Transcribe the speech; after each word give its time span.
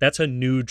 That's 0.00 0.20
a 0.20 0.28
new 0.28 0.62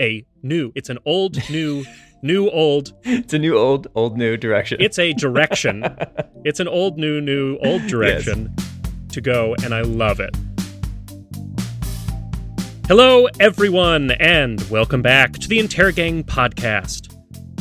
a 0.00 0.24
new. 0.42 0.72
It's 0.74 0.88
an 0.88 0.96
old 1.04 1.36
new 1.50 1.84
new 2.22 2.48
old. 2.48 2.94
It's 3.02 3.34
a 3.34 3.38
new 3.38 3.58
old 3.58 3.88
old 3.94 4.16
new 4.16 4.38
direction. 4.38 4.78
It's 4.80 4.98
a 4.98 5.12
direction. 5.12 5.84
it's 6.44 6.60
an 6.60 6.68
old 6.68 6.96
new 6.96 7.20
new 7.20 7.58
old 7.62 7.86
direction 7.88 8.54
to 9.10 9.20
go 9.20 9.54
and 9.62 9.74
I 9.74 9.82
love 9.82 10.18
it. 10.18 10.34
Hello 12.88 13.26
everyone 13.38 14.12
and 14.12 14.62
welcome 14.70 15.02
back 15.02 15.34
to 15.34 15.46
the 15.46 15.58
Interrogang 15.58 16.24
podcast. 16.24 17.14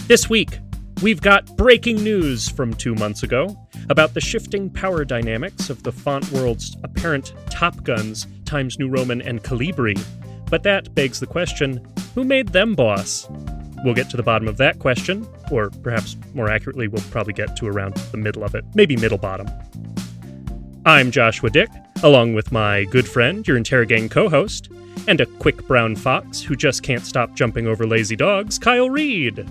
This 0.07 0.29
week, 0.29 0.57
we've 1.01 1.21
got 1.21 1.57
breaking 1.57 2.01
news 2.01 2.47
from 2.47 2.73
2 2.73 2.95
months 2.95 3.23
ago 3.23 3.59
about 3.89 4.13
the 4.13 4.21
shifting 4.21 4.69
power 4.69 5.03
dynamics 5.03 5.69
of 5.69 5.83
the 5.83 5.91
font 5.91 6.31
world's 6.31 6.77
apparent 6.83 7.33
top 7.49 7.83
guns 7.83 8.25
Times 8.45 8.79
New 8.79 8.87
Roman 8.89 9.21
and 9.21 9.43
Calibri. 9.43 10.01
But 10.49 10.63
that 10.63 10.93
begs 10.95 11.19
the 11.19 11.27
question 11.27 11.85
who 12.15 12.23
made 12.23 12.49
them 12.49 12.75
boss? 12.75 13.27
We'll 13.83 13.93
get 13.93 14.09
to 14.09 14.17
the 14.17 14.23
bottom 14.23 14.47
of 14.47 14.57
that 14.57 14.79
question, 14.79 15.27
or 15.51 15.69
perhaps 15.69 16.17
more 16.33 16.49
accurately, 16.49 16.87
we'll 16.87 17.03
probably 17.11 17.33
get 17.33 17.55
to 17.57 17.67
around 17.67 17.95
the 17.95 18.17
middle 18.17 18.43
of 18.43 18.55
it, 18.55 18.65
maybe 18.73 18.97
middle 18.97 19.17
bottom. 19.17 19.47
I'm 20.85 21.11
Joshua 21.11 21.49
Dick, 21.49 21.69
along 22.03 22.33
with 22.33 22.51
my 22.51 22.85
good 22.85 23.07
friend, 23.07 23.47
your 23.47 23.57
Interrogang 23.59 24.09
co 24.09 24.27
host, 24.27 24.69
and 25.07 25.21
a 25.21 25.25
quick 25.25 25.65
brown 25.67 25.95
fox 25.95 26.41
who 26.41 26.55
just 26.55 26.83
can't 26.83 27.05
stop 27.05 27.35
jumping 27.35 27.67
over 27.67 27.85
lazy 27.85 28.15
dogs, 28.15 28.59
Kyle 28.59 28.89
Read. 28.89 29.47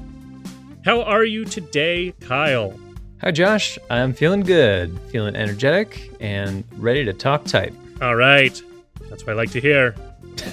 How 0.85 1.03
are 1.03 1.25
you 1.25 1.45
today, 1.45 2.13
Kyle? 2.21 2.79
Hi, 3.21 3.31
Josh. 3.31 3.79
I'm 3.91 4.13
feeling 4.13 4.41
good, 4.41 4.99
feeling 5.11 5.37
energetic, 5.37 6.11
and 6.21 6.65
ready 6.73 7.05
to 7.05 7.13
talk 7.13 7.45
type. 7.45 7.75
All 8.01 8.15
right. 8.15 8.61
That's 9.09 9.27
what 9.27 9.33
I 9.33 9.37
like 9.37 9.51
to 9.53 9.61
hear. 9.61 9.95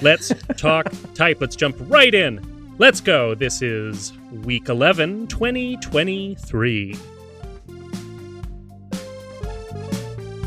Let's 0.01 0.31
talk 0.57 0.91
type. 1.13 1.41
Let's 1.41 1.55
jump 1.55 1.75
right 1.81 2.13
in. 2.13 2.75
Let's 2.77 2.99
go. 2.99 3.35
This 3.35 3.61
is 3.61 4.13
week 4.43 4.69
11, 4.69 5.27
2023. 5.27 6.95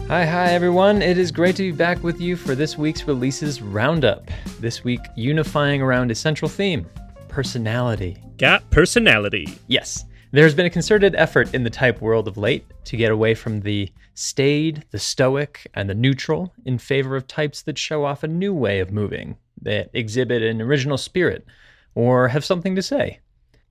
Hi, 0.08 0.24
hi, 0.24 0.52
everyone. 0.52 1.02
It 1.02 1.18
is 1.18 1.30
great 1.30 1.56
to 1.56 1.62
be 1.62 1.72
back 1.72 2.02
with 2.02 2.20
you 2.20 2.34
for 2.34 2.54
this 2.54 2.78
week's 2.78 3.06
releases 3.06 3.60
roundup. 3.60 4.30
This 4.58 4.82
week, 4.82 5.00
unifying 5.16 5.82
around 5.82 6.10
a 6.10 6.14
central 6.14 6.48
theme 6.48 6.86
personality. 7.28 8.16
Got 8.38 8.68
personality. 8.70 9.48
Yes. 9.66 10.04
There's 10.30 10.54
been 10.54 10.66
a 10.66 10.70
concerted 10.70 11.14
effort 11.14 11.54
in 11.54 11.64
the 11.64 11.70
type 11.70 12.02
world 12.02 12.28
of 12.28 12.36
late 12.36 12.66
to 12.84 12.98
get 12.98 13.10
away 13.10 13.34
from 13.34 13.60
the 13.60 13.90
staid, 14.12 14.84
the 14.90 14.98
stoic, 14.98 15.66
and 15.72 15.88
the 15.88 15.94
neutral 15.94 16.52
in 16.66 16.76
favor 16.76 17.16
of 17.16 17.26
types 17.26 17.62
that 17.62 17.78
show 17.78 18.04
off 18.04 18.22
a 18.22 18.28
new 18.28 18.52
way 18.52 18.80
of 18.80 18.92
moving, 18.92 19.38
that 19.62 19.88
exhibit 19.94 20.42
an 20.42 20.60
original 20.60 20.98
spirit, 20.98 21.46
or 21.94 22.28
have 22.28 22.44
something 22.44 22.76
to 22.76 22.82
say. 22.82 23.20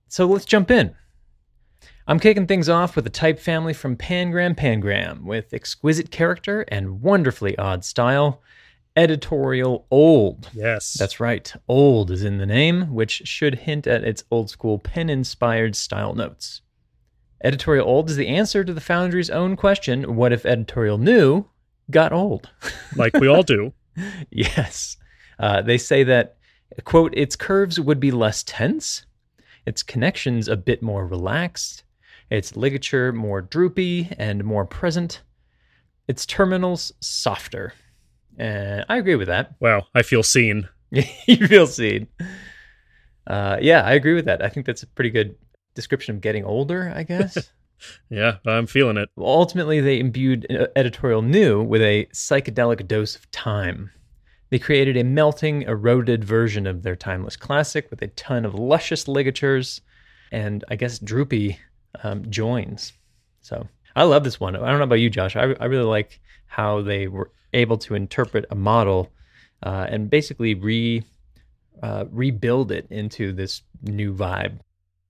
So 0.08 0.26
let's 0.26 0.46
jump 0.46 0.72
in. 0.72 0.96
I'm 2.08 2.20
kicking 2.20 2.48
things 2.48 2.70
off 2.70 2.96
with 2.96 3.06
a 3.06 3.12
type 3.12 3.38
family 3.38 3.74
from 3.74 3.96
Pangram 3.96 4.58
Pangram 4.58 5.26
with 5.26 5.54
exquisite 5.54 6.10
character 6.10 6.62
and 6.70 7.02
wonderfully 7.02 7.56
odd 7.60 7.86
style. 7.86 8.42
Editorial 8.98 9.86
Old. 9.92 10.50
Yes. 10.54 10.96
That's 10.98 11.20
right. 11.20 11.54
Old 11.68 12.10
is 12.10 12.24
in 12.24 12.40
the 12.40 12.48
name, 12.48 12.92
which 12.92 13.22
should 13.26 13.60
hint 13.60 13.86
at 13.86 14.04
its 14.04 14.24
old 14.32 14.50
school 14.50 14.80
pen 14.80 15.08
inspired 15.08 15.76
style 15.76 16.16
notes. 16.16 16.62
Editorial 17.44 17.88
Old 17.88 18.10
is 18.10 18.16
the 18.16 18.28
answer 18.28 18.64
to 18.64 18.74
the 18.74 18.82
Foundry's 18.82 19.30
own 19.30 19.56
question 19.56 20.16
what 20.16 20.34
if 20.34 20.48
editorial 20.48 20.98
new 20.98 21.46
got 21.92 22.12
old? 22.12 22.50
like 22.96 23.14
we 23.18 23.28
all 23.28 23.44
do. 23.44 23.72
yes. 24.32 24.98
Uh, 25.38 25.62
they 25.62 25.78
say 25.78 26.04
that, 26.04 26.38
quote, 26.84 27.14
its 27.16 27.36
curves 27.36 27.80
would 27.80 28.00
be 28.00 28.10
less 28.10 28.42
tense, 28.42 29.06
its 29.68 29.84
connections 29.84 30.48
a 30.48 30.58
bit 30.58 30.82
more 30.82 31.06
relaxed, 31.06 31.84
its 32.32 32.56
ligature 32.56 33.14
more 33.14 33.44
droopy 33.44 34.10
and 34.18 34.44
more 34.44 34.66
present, 34.66 35.22
its 36.08 36.26
terminals 36.26 36.92
softer. 37.00 37.74
And 38.38 38.86
I 38.88 38.98
agree 38.98 39.16
with 39.16 39.28
that. 39.28 39.56
Wow, 39.60 39.88
I 39.96 40.04
feel 40.04 40.24
seen. 40.24 40.70
you 40.92 41.48
feel 41.48 41.68
seen. 41.68 42.08
Uh, 43.26 43.58
yeah, 43.62 43.82
I 43.82 43.94
agree 43.94 44.14
with 44.14 44.26
that. 44.26 44.42
I 44.42 44.50
think 44.50 44.66
that's 44.66 44.84
a 44.84 44.88
pretty 44.88 45.10
good 45.10 45.36
description 45.76 46.16
of 46.16 46.22
getting 46.22 46.46
older, 46.46 46.94
I 46.96 47.04
guess. 47.04 47.52
yeah, 48.10 48.38
I'm 48.46 48.68
feeling 48.68 48.98
it. 48.98 49.10
Well, 49.16 49.28
Ultimately, 49.28 49.82
they 49.82 50.00
imbued 50.00 50.48
uh, 50.50 50.68
editorial 50.76 51.22
new 51.22 51.62
with 51.62 51.82
a 51.82 52.06
psychedelic 52.14 52.88
dose 52.88 53.16
of 53.16 53.30
time. 53.32 53.92
They 54.50 54.60
created 54.60 54.96
a 54.96 55.04
melting, 55.04 55.64
eroded 55.64 56.24
version 56.24 56.68
of 56.68 56.84
their 56.84 56.96
timeless 56.96 57.36
classic 57.36 57.90
with 57.90 58.02
a 58.02 58.08
ton 58.08 58.46
of 58.46 58.56
luscious 58.56 59.08
ligatures 59.08 59.82
and, 60.32 60.64
I 60.70 60.78
guess, 60.78 61.00
droopy 61.00 61.60
um, 62.04 62.30
joins. 62.32 62.94
So 63.42 63.68
I 63.96 64.04
love 64.04 64.24
this 64.24 64.40
one. 64.40 64.56
I 64.56 64.70
don't 64.70 64.78
know 64.78 64.86
about 64.86 64.96
you, 65.02 65.10
Josh. 65.10 65.36
I, 65.36 65.54
I 65.60 65.66
really 65.66 65.84
like 65.84 66.22
how 66.48 66.82
they 66.82 67.08
were 67.08 67.32
able 67.54 67.78
to 67.78 67.96
interpret 67.96 68.46
a 68.50 68.56
model 68.56 69.12
uh, 69.64 69.86
and 69.90 70.10
basically 70.10 70.54
re 70.54 71.04
uh, 71.84 72.06
rebuild 72.12 72.72
it 72.72 72.88
into 72.90 73.32
this 73.32 73.62
new 73.84 74.14
vibe. 74.14 74.60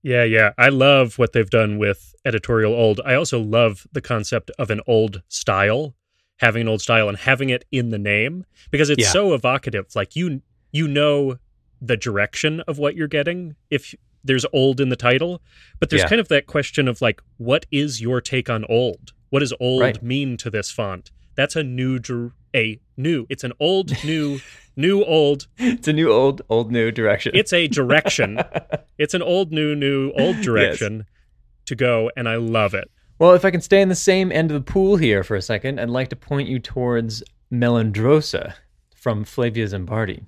Yeah, 0.02 0.24
yeah. 0.24 0.52
I 0.58 0.68
love 0.68 1.18
what 1.18 1.32
they've 1.32 1.48
done 1.48 1.78
with 1.78 2.14
editorial 2.24 2.74
old. 2.74 3.00
I 3.04 3.14
also 3.14 3.40
love 3.40 3.86
the 3.92 4.00
concept 4.00 4.50
of 4.58 4.70
an 4.70 4.80
old 4.86 5.22
style, 5.28 5.94
having 6.38 6.62
an 6.62 6.68
old 6.68 6.82
style 6.82 7.08
and 7.08 7.16
having 7.18 7.48
it 7.50 7.64
in 7.72 7.90
the 7.90 7.98
name 7.98 8.44
because 8.70 8.90
it's 8.90 9.02
Yeah. 9.02 9.10
so 9.12 9.32
evocative. 9.34 9.86
Like 9.94 10.14
you 10.14 10.42
you 10.72 10.86
know 10.86 11.38
the 11.80 11.96
direction 11.96 12.60
of 12.62 12.76
what 12.78 12.94
you're 12.96 13.08
getting 13.08 13.56
if 13.70 13.94
there's 14.22 14.44
old 14.52 14.80
in 14.80 14.88
the 14.90 14.96
title, 14.96 15.40
but 15.80 15.88
there's 15.90 16.02
Yeah. 16.02 16.08
kind 16.08 16.20
of 16.20 16.28
that 16.28 16.46
question 16.46 16.86
of 16.88 17.00
like 17.00 17.22
what 17.38 17.64
is 17.70 18.00
your 18.00 18.20
take 18.20 18.50
on 18.50 18.64
old? 18.68 19.12
What 19.30 19.40
does 19.40 19.54
old 19.58 19.80
Right. 19.82 20.02
mean 20.02 20.36
to 20.38 20.50
this 20.50 20.70
font? 20.70 21.10
That's 21.38 21.54
a 21.54 21.62
new 21.62 22.00
a 22.52 22.80
new. 22.96 23.24
It's 23.28 23.44
an 23.44 23.52
old 23.60 23.92
new 24.04 24.40
new 24.76 25.04
old. 25.04 25.46
It's 25.56 25.86
a 25.86 25.92
new 25.92 26.10
old, 26.10 26.42
old 26.48 26.72
new 26.72 26.90
direction. 26.90 27.30
It's 27.32 27.52
a 27.52 27.68
direction. 27.68 28.40
it's 28.98 29.14
an 29.14 29.22
old 29.22 29.52
new 29.52 29.76
new 29.76 30.10
old 30.18 30.40
direction 30.40 31.06
to 31.66 31.76
go 31.76 32.10
and 32.16 32.28
I 32.28 32.34
love 32.34 32.74
it. 32.74 32.90
Well, 33.20 33.34
if 33.34 33.44
I 33.44 33.52
can 33.52 33.60
stay 33.60 33.80
in 33.80 33.88
the 33.88 33.94
same 33.94 34.32
end 34.32 34.50
of 34.50 34.56
the 34.56 34.72
pool 34.72 34.96
here 34.96 35.22
for 35.22 35.36
a 35.36 35.42
second, 35.42 35.78
I'd 35.78 35.90
like 35.90 36.08
to 36.08 36.16
point 36.16 36.48
you 36.48 36.58
towards 36.58 37.22
Melindrosa 37.52 38.54
from 38.96 39.22
Flavia 39.22 39.66
Zimbardi, 39.68 40.24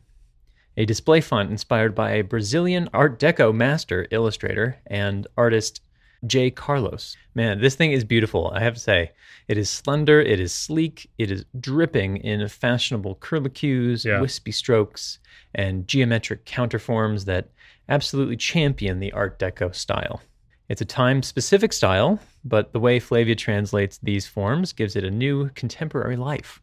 a 0.76 0.84
display 0.84 1.20
font 1.20 1.50
inspired 1.50 1.92
by 1.92 2.12
a 2.12 2.22
Brazilian 2.22 2.88
Art 2.94 3.18
Deco 3.18 3.52
master 3.52 4.06
illustrator 4.12 4.78
and 4.86 5.26
artist 5.36 5.80
J. 6.26 6.50
Carlos. 6.50 7.16
Man, 7.34 7.60
this 7.60 7.74
thing 7.76 7.92
is 7.92 8.04
beautiful, 8.04 8.50
I 8.54 8.60
have 8.60 8.74
to 8.74 8.80
say. 8.80 9.12
It 9.48 9.56
is 9.56 9.70
slender, 9.70 10.20
it 10.20 10.38
is 10.38 10.52
sleek, 10.52 11.08
it 11.18 11.30
is 11.30 11.44
dripping 11.58 12.18
in 12.18 12.46
fashionable 12.48 13.16
curlicues, 13.16 14.04
Yeah. 14.04 14.20
wispy 14.20 14.52
strokes, 14.52 15.18
and 15.54 15.88
geometric 15.88 16.44
counterforms 16.44 17.24
that 17.24 17.48
absolutely 17.88 18.36
champion 18.36 19.00
the 19.00 19.12
Art 19.12 19.38
Deco 19.38 19.74
style. 19.74 20.20
It's 20.68 20.80
a 20.80 20.84
time 20.84 21.22
specific 21.22 21.72
style, 21.72 22.20
but 22.44 22.72
the 22.72 22.78
way 22.80 23.00
Flavia 23.00 23.34
translates 23.34 23.98
these 23.98 24.26
forms 24.26 24.72
gives 24.72 24.94
it 24.94 25.04
a 25.04 25.10
new 25.10 25.48
contemporary 25.50 26.16
life. 26.16 26.60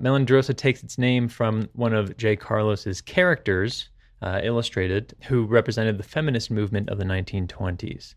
Melindrosa 0.00 0.56
takes 0.56 0.82
its 0.82 0.96
name 0.96 1.28
from 1.28 1.68
one 1.74 1.92
of 1.92 2.16
J. 2.16 2.34
Carlos's 2.36 3.00
characters, 3.02 3.88
uh, 4.22 4.40
illustrated, 4.42 5.14
who 5.24 5.44
represented 5.44 5.98
the 5.98 6.02
feminist 6.04 6.50
movement 6.50 6.88
of 6.88 6.96
the 6.98 7.04
1920s. 7.04 8.14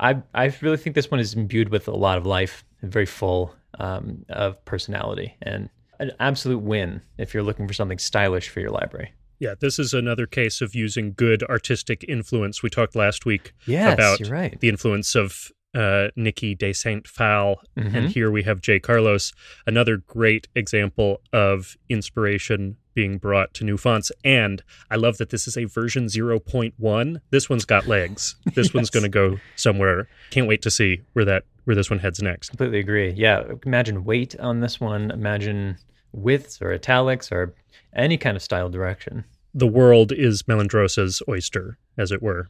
I, 0.00 0.22
I 0.34 0.52
really 0.62 0.76
think 0.78 0.96
this 0.96 1.10
one 1.10 1.20
is 1.20 1.34
imbued 1.34 1.68
with 1.68 1.86
a 1.86 1.92
lot 1.94 2.18
of 2.18 2.26
life, 2.26 2.64
very 2.82 3.06
full 3.06 3.54
um, 3.78 4.24
of 4.30 4.62
personality, 4.64 5.36
and 5.42 5.68
an 5.98 6.12
absolute 6.18 6.58
win 6.60 7.02
if 7.18 7.34
you're 7.34 7.42
looking 7.42 7.68
for 7.68 7.74
something 7.74 7.98
stylish 7.98 8.48
for 8.48 8.60
your 8.60 8.70
library. 8.70 9.12
Yeah, 9.38 9.54
this 9.58 9.78
is 9.78 9.94
another 9.94 10.26
case 10.26 10.60
of 10.60 10.74
using 10.74 11.12
good 11.14 11.42
artistic 11.44 12.04
influence. 12.08 12.62
We 12.62 12.70
talked 12.70 12.94
last 12.96 13.24
week 13.26 13.52
Yes, 13.66 13.94
about 13.94 14.28
right. 14.28 14.58
the 14.60 14.68
influence 14.68 15.14
of 15.14 15.50
uh, 15.74 16.08
Niki 16.18 16.58
de 16.58 16.72
Saint 16.72 17.06
Phalle, 17.06 17.56
Mhm. 17.78 17.94
and 17.94 18.08
here 18.10 18.30
we 18.30 18.42
have 18.42 18.60
J. 18.60 18.80
Carlos, 18.80 19.32
another 19.66 19.98
great 19.98 20.48
example 20.56 21.20
of 21.32 21.76
inspiration 21.88 22.76
being 23.00 23.16
brought 23.16 23.54
to 23.54 23.64
new 23.64 23.78
fonts. 23.78 24.12
And 24.26 24.62
I 24.90 24.96
love 24.96 25.16
that 25.16 25.30
this 25.30 25.48
is 25.48 25.56
a 25.56 25.64
version 25.64 26.04
0.1. 26.04 27.20
This 27.30 27.48
one's 27.48 27.64
got 27.64 27.86
legs. 27.86 28.36
This 28.54 28.74
one's 28.74 28.90
going 28.90 29.04
to 29.04 29.08
go 29.08 29.38
somewhere. 29.56 30.06
Can't 30.30 30.46
wait 30.46 30.60
to 30.62 30.70
see 30.70 31.00
where 31.14 31.24
that 31.24 31.44
where 31.64 31.74
this 31.74 31.88
one 31.88 31.98
heads 31.98 32.20
next. 32.20 32.50
Completely 32.50 32.78
agree. 32.78 33.10
Yeah, 33.12 33.44
imagine 33.64 34.04
weight 34.04 34.38
on 34.38 34.60
this 34.60 34.78
one. 34.80 35.10
Imagine 35.10 35.78
widths 36.12 36.60
or 36.60 36.72
italics 36.74 37.32
or 37.32 37.54
any 37.94 38.18
kind 38.18 38.36
of 38.36 38.42
style 38.42 38.68
direction. 38.68 39.24
The 39.54 39.66
world 39.66 40.12
is 40.12 40.42
Melindrosa's 40.42 41.22
oyster, 41.26 41.78
as 41.96 42.12
it 42.12 42.22
were. 42.22 42.48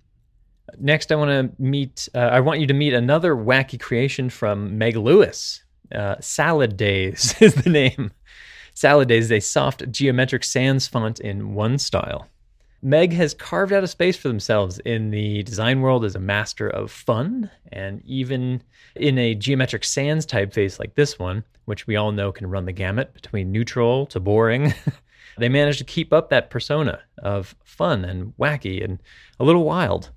Next, 0.80 1.12
I 1.12 1.14
want 1.14 1.30
to 1.30 1.62
meet. 1.62 2.08
Uh, 2.12 2.18
I 2.18 2.40
want 2.40 2.58
you 2.58 2.66
to 2.66 2.74
meet 2.74 2.92
another 2.92 3.36
wacky 3.36 3.78
creation 3.78 4.30
from 4.30 4.76
Meg 4.78 4.96
Lewis. 4.96 5.62
Uh, 5.94 6.16
Salad 6.20 6.76
Days 6.76 7.36
is 7.40 7.54
the 7.54 7.70
name. 7.70 8.10
Salad 8.74 9.08
Days 9.08 9.24
is 9.26 9.32
a 9.32 9.40
soft 9.40 9.90
geometric 9.90 10.44
sans 10.44 10.86
font 10.86 11.20
in 11.20 11.54
one 11.54 11.78
style. 11.78 12.26
Meg 12.82 13.12
has 13.12 13.34
carved 13.34 13.72
out 13.74 13.84
a 13.84 13.88
space 13.88 14.16
for 14.16 14.28
themselves 14.28 14.78
in 14.80 15.10
the 15.10 15.42
design 15.42 15.82
world 15.82 16.02
as 16.04 16.14
a 16.14 16.20
master 16.20 16.68
of 16.68 16.90
fun, 16.90 17.50
and 17.70 18.00
even 18.06 18.62
in 18.96 19.18
a 19.18 19.34
geometric 19.34 19.84
sans 19.84 20.24
typeface 20.24 20.78
like 20.78 20.94
this 20.94 21.18
one, 21.18 21.44
which 21.66 21.86
we 21.86 21.96
all 21.96 22.10
know 22.10 22.32
can 22.32 22.46
run 22.48 22.64
the 22.64 22.72
gamut 22.72 23.12
between 23.12 23.52
neutral 23.52 24.06
to 24.06 24.18
boring, 24.18 24.72
they 25.38 25.48
managed 25.50 25.78
to 25.78 25.84
keep 25.84 26.10
up 26.12 26.30
that 26.30 26.48
persona 26.48 27.00
of 27.22 27.54
fun 27.64 28.02
and 28.04 28.32
wacky 28.38 28.82
and 28.82 28.98
a 29.38 29.44
little 29.44 29.64
wild. 29.64 30.10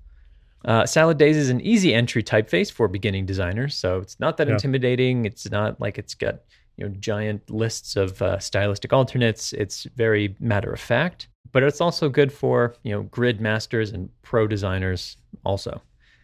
Uh, 0.63 0.85
Salad 0.85 1.17
Days 1.17 1.35
is 1.35 1.49
an 1.49 1.59
easy 1.59 1.93
entry 1.93 2.23
typeface 2.23 2.71
for 2.71 2.87
beginning 2.87 3.25
designers, 3.25 3.75
so 3.75 3.97
it's 3.99 4.17
not 4.21 4.37
that 4.37 4.47
Yeah. 4.47 4.53
intimidating. 4.53 5.25
It's 5.25 5.51
not 5.51 5.81
like 5.81 5.97
it's 5.97 6.15
got 6.15 6.35
you 6.77 6.87
know 6.87 6.95
giant 6.99 7.49
lists 7.49 7.95
of 7.95 8.21
uh, 8.21 8.39
stylistic 8.39 8.93
alternates. 8.93 9.53
It's 9.53 9.85
very 9.95 10.35
matter 10.39 10.71
of 10.71 10.79
fact, 10.79 11.27
but 11.51 11.63
it's 11.63 11.81
also 11.81 12.09
good 12.09 12.31
for 12.31 12.75
you 12.83 12.91
know 12.91 13.03
grid 13.03 13.39
masters 13.41 13.91
and 13.91 14.09
pro 14.21 14.47
designers. 14.47 15.17
Also, 15.45 15.81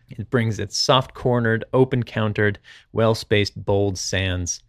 it 0.10 0.30
brings 0.30 0.60
its 0.60 0.78
soft-cornered, 0.78 1.66
open-countered, 1.74 2.60
well-spaced, 2.94 3.63
bold 3.63 3.98
sans 3.98 4.62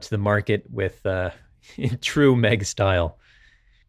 to 0.00 0.10
the 0.10 0.18
market 0.18 0.64
with 0.70 1.04
uh, 1.06 1.30
in 1.76 1.98
true 1.98 2.36
Meg 2.36 2.64
style. 2.64 3.18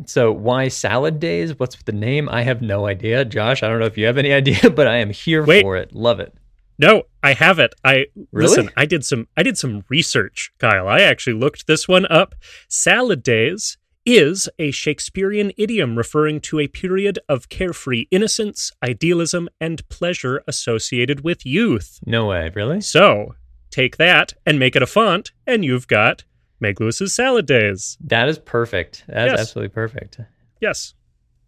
So 0.06 0.32
why 0.32 0.68
salad 0.68 1.20
days? 1.20 1.58
What's 1.60 1.78
with 1.78 1.86
the 1.86 1.92
name? 1.92 2.28
I 2.30 2.42
have 2.42 2.62
no 2.62 2.88
idea. 2.88 3.24
Josh, 3.26 3.64
I 3.64 3.68
don't 3.68 3.80
know 3.80 3.86
if 3.86 3.98
you 3.98 4.06
have 4.06 4.18
any 4.18 4.34
idea, 4.42 4.70
but 4.70 4.88
I 4.88 4.98
am 4.98 5.10
here 5.10 5.46
Wait. 5.46 5.62
for 5.62 5.78
it. 5.78 5.94
Love 5.94 6.20
it. 6.20 6.34
No, 6.80 7.04
I 7.22 7.34
have 7.34 7.60
it. 7.60 7.74
I 7.84 8.08
Really? 8.32 8.50
listen. 8.50 8.70
I 8.76 8.86
did 8.86 9.06
some. 9.06 9.28
I 9.38 9.44
did 9.44 9.58
some 9.58 9.84
research, 9.90 10.52
Kyle. 10.60 10.88
I 10.88 11.02
actually 11.02 11.34
looked 11.34 11.68
this 11.68 11.88
one 11.88 12.06
up. 12.08 12.36
Salad 12.68 13.22
days 13.24 13.78
is 14.06 14.50
a 14.60 14.72
Shakespearean 14.72 15.54
idiom 15.58 15.96
referring 15.98 16.42
to 16.42 16.60
a 16.60 16.68
period 16.68 17.20
of 17.30 17.48
carefree 17.48 18.08
innocence, 18.12 18.72
idealism, 18.84 19.48
and 19.62 19.88
pleasure 19.88 20.44
associated 20.48 21.24
with 21.24 21.46
youth. 21.46 22.00
No 22.06 22.26
way, 22.26 22.52
really? 22.54 22.82
So 22.82 23.36
take 23.70 23.96
that 23.98 24.34
and 24.46 24.60
make 24.60 24.76
it 24.76 24.82
a 24.82 24.88
font, 24.88 25.32
and 25.48 25.64
you've 25.64 25.88
got 25.88 26.26
Meg 26.60 26.82
Lewis's 26.82 27.14
Salad 27.14 27.46
Days. 27.46 27.98
That 28.04 28.28
is 28.28 28.38
perfect. 28.40 29.06
That's 29.08 29.32
Yes. 29.32 29.40
absolutely 29.40 29.70
perfect. 29.74 30.20
Yes. 30.60 30.96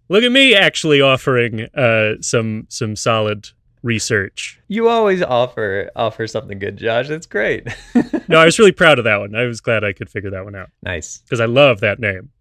Look 0.08 0.24
at 0.24 0.32
me 0.32 0.54
actually 0.56 1.02
offering 1.02 1.68
uh, 1.76 2.14
some 2.22 2.68
some 2.70 2.96
solid 2.96 3.50
research. 3.86 4.60
You 4.68 4.90
always 4.90 5.22
offer 5.22 5.90
offer 5.96 6.28
something 6.28 6.60
good, 6.60 6.76
Josh. 6.76 7.08
That's 7.08 7.28
great. 7.28 7.68
No, 8.28 8.40
I 8.40 8.46
was 8.46 8.58
really 8.58 8.72
proud 8.72 8.98
of 8.98 9.06
that 9.06 9.18
one. 9.18 9.36
I 9.36 9.46
was 9.46 9.62
glad 9.62 9.84
I 9.84 9.94
could 9.94 10.10
figure 10.10 10.32
that 10.32 10.44
one 10.44 10.56
out 10.56 10.72
nice. 10.82 11.20
because 11.20 11.40
I 11.40 11.46
love 11.46 11.80
that 11.82 12.00
name. 12.00 12.32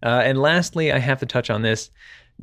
Uh, 0.00 0.22
and 0.24 0.40
lastly, 0.40 0.92
I 0.92 0.98
have 0.98 1.18
to 1.18 1.26
touch 1.26 1.50
on 1.50 1.62
this. 1.62 1.90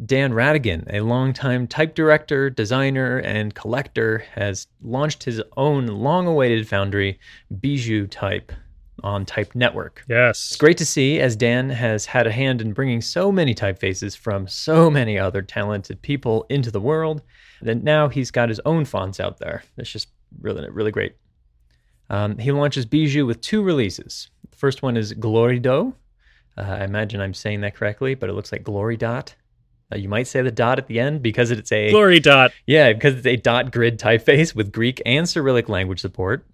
Dan 0.05 0.33
Radigan, 0.33 0.85
a 0.93 0.99
longtime 0.99 1.65
type 1.67 1.95
director, 1.95 2.49
designer, 2.49 3.19
and 3.19 3.55
collector, 3.55 4.25
has 4.35 4.67
launched 4.81 5.23
his 5.23 5.41
own 5.55 5.87
long 5.87 6.27
awaited 6.27 6.67
foundry, 6.67 7.19
Bijou 7.61 8.05
Type, 8.07 8.51
on 9.03 9.25
Type 9.25 9.55
Network. 9.55 10.03
Yes. 10.07 10.47
It's 10.49 10.55
great 10.55 10.77
to 10.77 10.85
see 10.85 11.19
as 11.19 11.35
Dan 11.35 11.69
has 11.69 12.05
had 12.05 12.27
a 12.27 12.31
hand 12.31 12.61
in 12.61 12.73
bringing 12.73 13.01
so 13.01 13.31
many 13.31 13.53
typefaces 13.55 14.17
from 14.17 14.47
so 14.47 14.89
many 14.89 15.17
other 15.17 15.41
talented 15.41 16.01
people 16.01 16.45
into 16.49 16.71
the 16.71 16.81
world 16.81 17.21
that 17.61 17.83
now 17.83 18.07
he's 18.07 18.31
got 18.31 18.49
his 18.49 18.59
own 18.65 18.85
fonts 18.85 19.19
out 19.19 19.39
there. 19.39 19.63
It's 19.77 19.91
just 19.91 20.09
really, 20.41 20.67
really 20.69 20.91
great. 20.91 21.15
Um, 22.09 22.37
he 22.37 22.51
launches 22.51 22.85
Bijou 22.85 23.25
with 23.25 23.41
two 23.41 23.61
releases. 23.61 24.29
The 24.49 24.57
first 24.57 24.81
one 24.81 24.97
is 24.97 25.13
Glory 25.13 25.59
Do. 25.59 25.93
Uh, 26.57 26.61
I 26.61 26.83
imagine 26.83 27.21
I'm 27.21 27.33
saying 27.33 27.61
that 27.61 27.75
correctly, 27.75 28.15
but 28.15 28.29
it 28.29 28.33
looks 28.33 28.51
like 28.51 28.63
Gloridot. 28.63 29.33
Uh, 29.91 29.97
you 29.97 30.09
might 30.09 30.27
say 30.27 30.41
the 30.41 30.51
dot 30.51 30.77
at 30.77 30.87
the 30.87 30.99
end 30.99 31.21
because 31.21 31.51
it's 31.51 31.71
a 31.71 31.89
Glory 31.89 32.19
dot. 32.19 32.51
yeah, 32.67 32.93
because 32.93 33.15
it's 33.15 33.25
a 33.25 33.37
dot 33.37 33.71
grid 33.71 33.99
typeface 33.99 34.53
with 34.53 34.71
Greek 34.71 35.01
and 35.05 35.27
Cyrillic 35.27 35.69
language 35.69 35.99
support. 35.99 36.45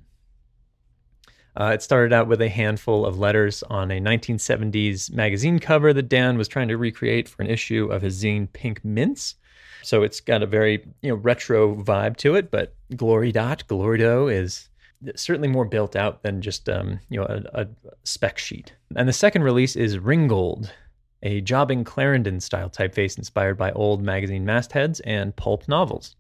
Uh, 1.57 1.71
it 1.73 1.81
started 1.81 2.11
out 2.11 2.27
with 2.27 2.41
a 2.41 2.49
handful 2.49 3.05
of 3.05 3.17
letters 3.17 3.63
on 3.63 3.91
a 3.91 3.99
1970s 3.99 5.11
magazine 5.13 5.59
cover 5.59 5.93
that 5.93 6.09
Dan 6.09 6.37
was 6.37 6.47
trying 6.47 6.67
to 6.67 6.77
recreate 6.77 7.29
for 7.29 7.41
an 7.41 7.49
issue 7.49 7.87
of 7.91 8.01
his 8.01 8.21
zine 8.21 8.51
Pink 8.51 8.83
Mints. 8.83 9.35
So 9.81 10.03
it's 10.03 10.19
got 10.19 10.43
a 10.43 10.47
very 10.47 10.85
you 11.01 11.09
know 11.09 11.15
retro 11.15 11.75
vibe 11.75 12.17
to 12.17 12.35
it, 12.35 12.51
but 12.51 12.73
Gloridot 12.93 13.65
Glorido 13.65 14.31
is 14.33 14.69
certainly 15.15 15.47
more 15.47 15.65
built 15.65 15.95
out 15.95 16.23
than 16.23 16.41
just 16.41 16.67
um, 16.67 16.99
you 17.09 17.19
know 17.19 17.25
a, 17.25 17.61
a 17.61 17.67
spec 18.03 18.37
sheet. 18.37 18.73
And 18.95 19.07
the 19.07 19.13
second 19.13 19.43
release 19.43 19.75
is 19.75 19.97
Ringold, 19.97 20.71
a 21.23 21.41
jobbing 21.41 21.83
Clarendon 21.83 22.39
style 22.39 22.69
typeface 22.69 23.17
inspired 23.17 23.57
by 23.57 23.71
old 23.71 24.01
magazine 24.01 24.43
mastheads 24.43 24.99
and 25.01 25.35
pulp 25.35 25.67
novels. 25.67 26.15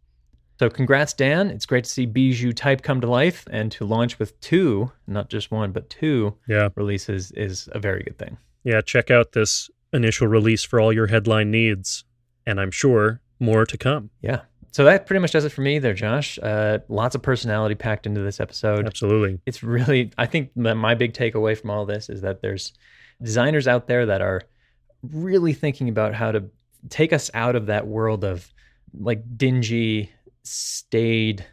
So, 0.59 0.69
congrats, 0.69 1.13
Dan. 1.13 1.49
It's 1.49 1.65
great 1.65 1.83
to 1.83 1.89
see 1.89 2.05
Bijou 2.05 2.53
Type 2.53 2.81
come 2.81 3.01
to 3.01 3.07
life 3.07 3.45
and 3.51 3.71
to 3.73 3.85
launch 3.85 4.19
with 4.19 4.39
two, 4.39 4.91
not 5.05 5.29
just 5.29 5.51
one, 5.51 5.71
but 5.71 5.89
two 5.89 6.35
Yeah. 6.47 6.69
releases 6.75 7.31
is 7.31 7.67
a 7.73 7.79
very 7.79 8.03
good 8.03 8.17
thing. 8.17 8.37
Yeah. 8.63 8.81
Check 8.81 9.11
out 9.11 9.33
this 9.33 9.69
initial 9.91 10.27
release 10.27 10.63
for 10.63 10.79
all 10.79 10.93
your 10.93 11.07
headline 11.07 11.51
needs. 11.51 12.05
And 12.47 12.59
I'm 12.61 12.71
sure 12.71 13.21
more 13.39 13.65
to 13.65 13.77
come. 13.77 14.11
Yeah. 14.21 14.41
So, 14.71 14.85
that 14.85 15.05
pretty 15.07 15.19
much 15.19 15.31
does 15.31 15.43
it 15.45 15.51
for 15.51 15.61
me 15.61 15.77
there, 15.79 15.93
Josh. 15.93 16.39
Uh, 16.41 16.79
lots 16.87 17.15
of 17.15 17.21
personality 17.21 17.75
packed 17.75 18.05
into 18.05 18.21
this 18.21 18.39
episode. 18.39 18.85
Absolutely. 18.85 19.39
It's 19.45 19.61
really, 19.63 20.11
I 20.17 20.25
think 20.25 20.51
my 20.55 20.73
my 20.73 20.95
big 20.95 21.13
takeaway 21.13 21.57
from 21.57 21.69
all 21.69 21.85
this 21.85 22.09
is 22.09 22.21
that 22.21 22.41
there's 22.41 22.73
designers 23.21 23.67
out 23.67 23.87
there 23.87 24.05
that 24.05 24.21
are 24.21 24.41
really 25.03 25.53
thinking 25.53 25.87
about 25.89 26.13
how 26.13 26.31
to 26.31 26.45
take 26.89 27.11
us 27.13 27.29
out 27.33 27.55
of 27.55 27.65
that 27.67 27.87
world 27.87 28.23
of 28.23 28.53
like 28.97 29.21
dingy, 29.37 30.11
staid, 30.45 31.45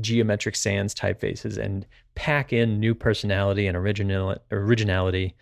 geometric 0.00 0.54
sans 0.54 0.94
typefaces 0.94 1.56
and 1.56 1.86
pack 2.14 2.52
in 2.52 2.78
new 2.78 2.94
personality 2.94 3.66
and 3.66 3.76
original 3.76 4.36
originality 4.50 5.34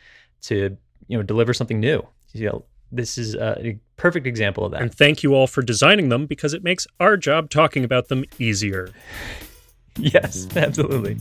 to 0.42 0.76
you 1.08 1.16
know 1.16 1.22
deliver 1.22 1.52
something 1.52 1.80
new. 1.80 2.06
You 2.32 2.46
know, 2.46 2.64
this 2.92 3.18
is 3.18 3.34
a 3.34 3.78
perfect 3.96 4.26
example 4.26 4.64
of 4.64 4.72
that. 4.72 4.82
And 4.82 4.94
thank 4.94 5.22
you 5.22 5.34
all 5.34 5.46
for 5.46 5.62
designing 5.62 6.08
them 6.08 6.26
because 6.26 6.54
it 6.54 6.62
makes 6.62 6.86
our 7.00 7.16
job 7.16 7.50
talking 7.50 7.84
about 7.84 8.08
them 8.08 8.24
easier. 8.38 8.90
yes, 9.96 10.46
absolutely. 10.56 11.16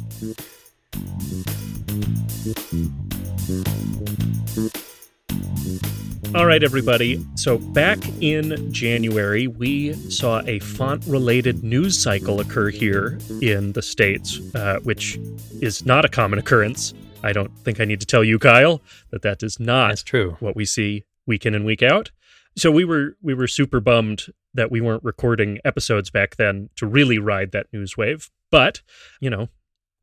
All 6.36 6.46
right, 6.46 6.62
everybody. 6.62 7.26
So, 7.36 7.58
back 7.58 7.98
in 8.20 8.70
January, 8.70 9.48
we 9.48 9.94
saw 9.94 10.42
a 10.46 10.60
font 10.60 11.06
related 11.08 11.64
news 11.64 11.98
cycle 11.98 12.42
occur 12.42 12.72
here 12.72 13.18
in 13.42 13.72
the 13.72 13.82
States, 13.82 14.42
uh, 14.54 14.80
which 14.84 15.18
is 15.62 15.86
not 15.86 16.04
a 16.04 16.10
common 16.10 16.38
occurrence. 16.38 16.94
I 17.24 17.32
don't 17.32 17.58
think 17.60 17.80
I 17.80 17.86
need 17.86 18.02
to 18.02 18.06
tell 18.06 18.22
you, 18.22 18.38
Kyle, 18.38 18.82
that 19.12 19.22
that 19.22 19.44
is 19.44 19.62
not 19.62 19.88
That's 19.92 20.04
true. 20.04 20.36
what 20.42 20.58
we 20.58 20.66
see 20.66 21.06
week 21.26 21.46
in 21.46 21.56
and 21.56 21.64
week 21.64 21.82
out. 21.82 22.12
So 22.58 22.70
we 22.70 22.84
were 22.84 23.16
we 23.22 23.34
were 23.34 23.48
super 23.48 23.80
bummed 23.80 24.26
that 24.54 24.70
we 24.70 24.82
weren't 24.82 25.06
recording 25.06 25.60
episodes 25.64 26.10
back 26.10 26.36
then 26.36 26.70
to 26.76 26.86
really 26.86 27.18
ride 27.18 27.54
that 27.54 27.68
news 27.72 27.96
wave. 27.96 28.30
But, 28.52 28.82
you 29.22 29.30
know, 29.30 29.48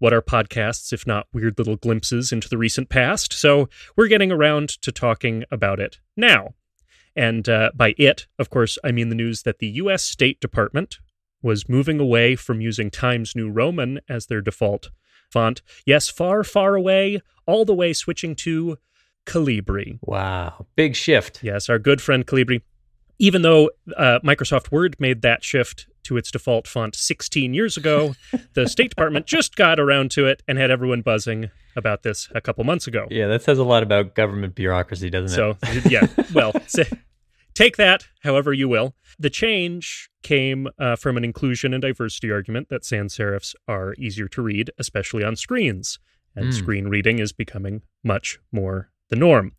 what 0.02 0.12
are 0.12 0.20
podcasts 0.20 0.92
if 0.92 1.06
not 1.06 1.28
weird 1.32 1.56
little 1.58 1.76
glimpses 1.76 2.32
into 2.32 2.48
the 2.48 2.58
recent 2.58 2.88
past? 2.88 3.32
So 3.32 3.68
we're 3.96 4.08
getting 4.08 4.32
around 4.32 4.70
to 4.82 4.90
talking 4.90 5.44
about 5.48 5.78
it 5.78 6.00
now. 6.16 6.54
And 7.14 7.48
uh, 7.48 7.70
by 7.72 7.94
it, 7.96 8.26
of 8.36 8.50
course, 8.50 8.78
I 8.82 8.90
mean 8.90 9.10
the 9.10 9.14
news 9.14 9.42
that 9.42 9.60
the 9.60 9.68
U.S. 9.68 10.02
State 10.02 10.40
Department 10.40 10.98
was 11.40 11.68
moving 11.68 12.00
away 12.00 12.34
from 12.34 12.60
using 12.60 12.90
Times 12.90 13.36
New 13.36 13.48
Roman 13.48 14.00
as 14.08 14.26
their 14.26 14.40
default 14.40 14.90
font. 15.30 15.62
Yes, 15.86 16.08
far, 16.08 16.42
far 16.42 16.74
away, 16.74 17.22
all 17.46 17.64
the 17.64 17.72
way 17.72 17.92
switching 17.92 18.34
to 18.36 18.78
Calibri. 19.24 20.00
Wow. 20.02 20.66
Big 20.74 20.96
shift. 20.96 21.44
Yes, 21.44 21.68
our 21.68 21.78
good 21.78 22.00
friend 22.00 22.26
Calibri. 22.26 22.62
Even 23.18 23.42
though 23.42 23.70
uh, 23.96 24.18
Microsoft 24.24 24.70
Word 24.72 24.96
made 24.98 25.22
that 25.22 25.44
shift 25.44 25.86
to 26.04 26.16
its 26.16 26.30
default 26.30 26.66
font 26.66 26.96
16 26.96 27.54
years 27.54 27.76
ago, 27.76 28.14
the 28.54 28.66
State 28.68 28.90
Department 28.90 29.26
just 29.26 29.54
got 29.54 29.78
around 29.78 30.10
to 30.12 30.26
it 30.26 30.42
and 30.48 30.58
had 30.58 30.70
everyone 30.70 31.02
buzzing 31.02 31.50
about 31.76 32.02
this 32.02 32.28
a 32.34 32.40
couple 32.40 32.64
months 32.64 32.86
ago. 32.86 33.06
Yeah, 33.10 33.28
that 33.28 33.42
says 33.42 33.58
a 33.58 33.64
lot 33.64 33.82
about 33.82 34.14
government 34.14 34.54
bureaucracy, 34.54 35.08
doesn't 35.10 35.38
it? 35.38 35.56
So, 35.62 35.88
yeah, 35.88 36.06
well, 36.34 36.52
say, 36.66 36.86
take 37.54 37.76
that 37.76 38.08
however 38.22 38.52
you 38.52 38.68
will. 38.68 38.94
The 39.18 39.30
change 39.30 40.10
came 40.22 40.68
uh, 40.78 40.96
from 40.96 41.16
an 41.16 41.24
inclusion 41.24 41.72
and 41.72 41.82
diversity 41.82 42.30
argument 42.32 42.68
that 42.70 42.84
sans 42.84 43.16
serifs 43.16 43.54
are 43.68 43.94
easier 43.98 44.26
to 44.28 44.42
read, 44.42 44.70
especially 44.78 45.22
on 45.22 45.36
screens, 45.36 45.98
and 46.34 46.48
Mm. 46.48 46.54
screen 46.54 46.88
reading 46.88 47.18
is 47.20 47.32
becoming 47.32 47.82
much 48.02 48.38
more 48.50 48.90
the 49.10 49.16
norm. 49.16 49.52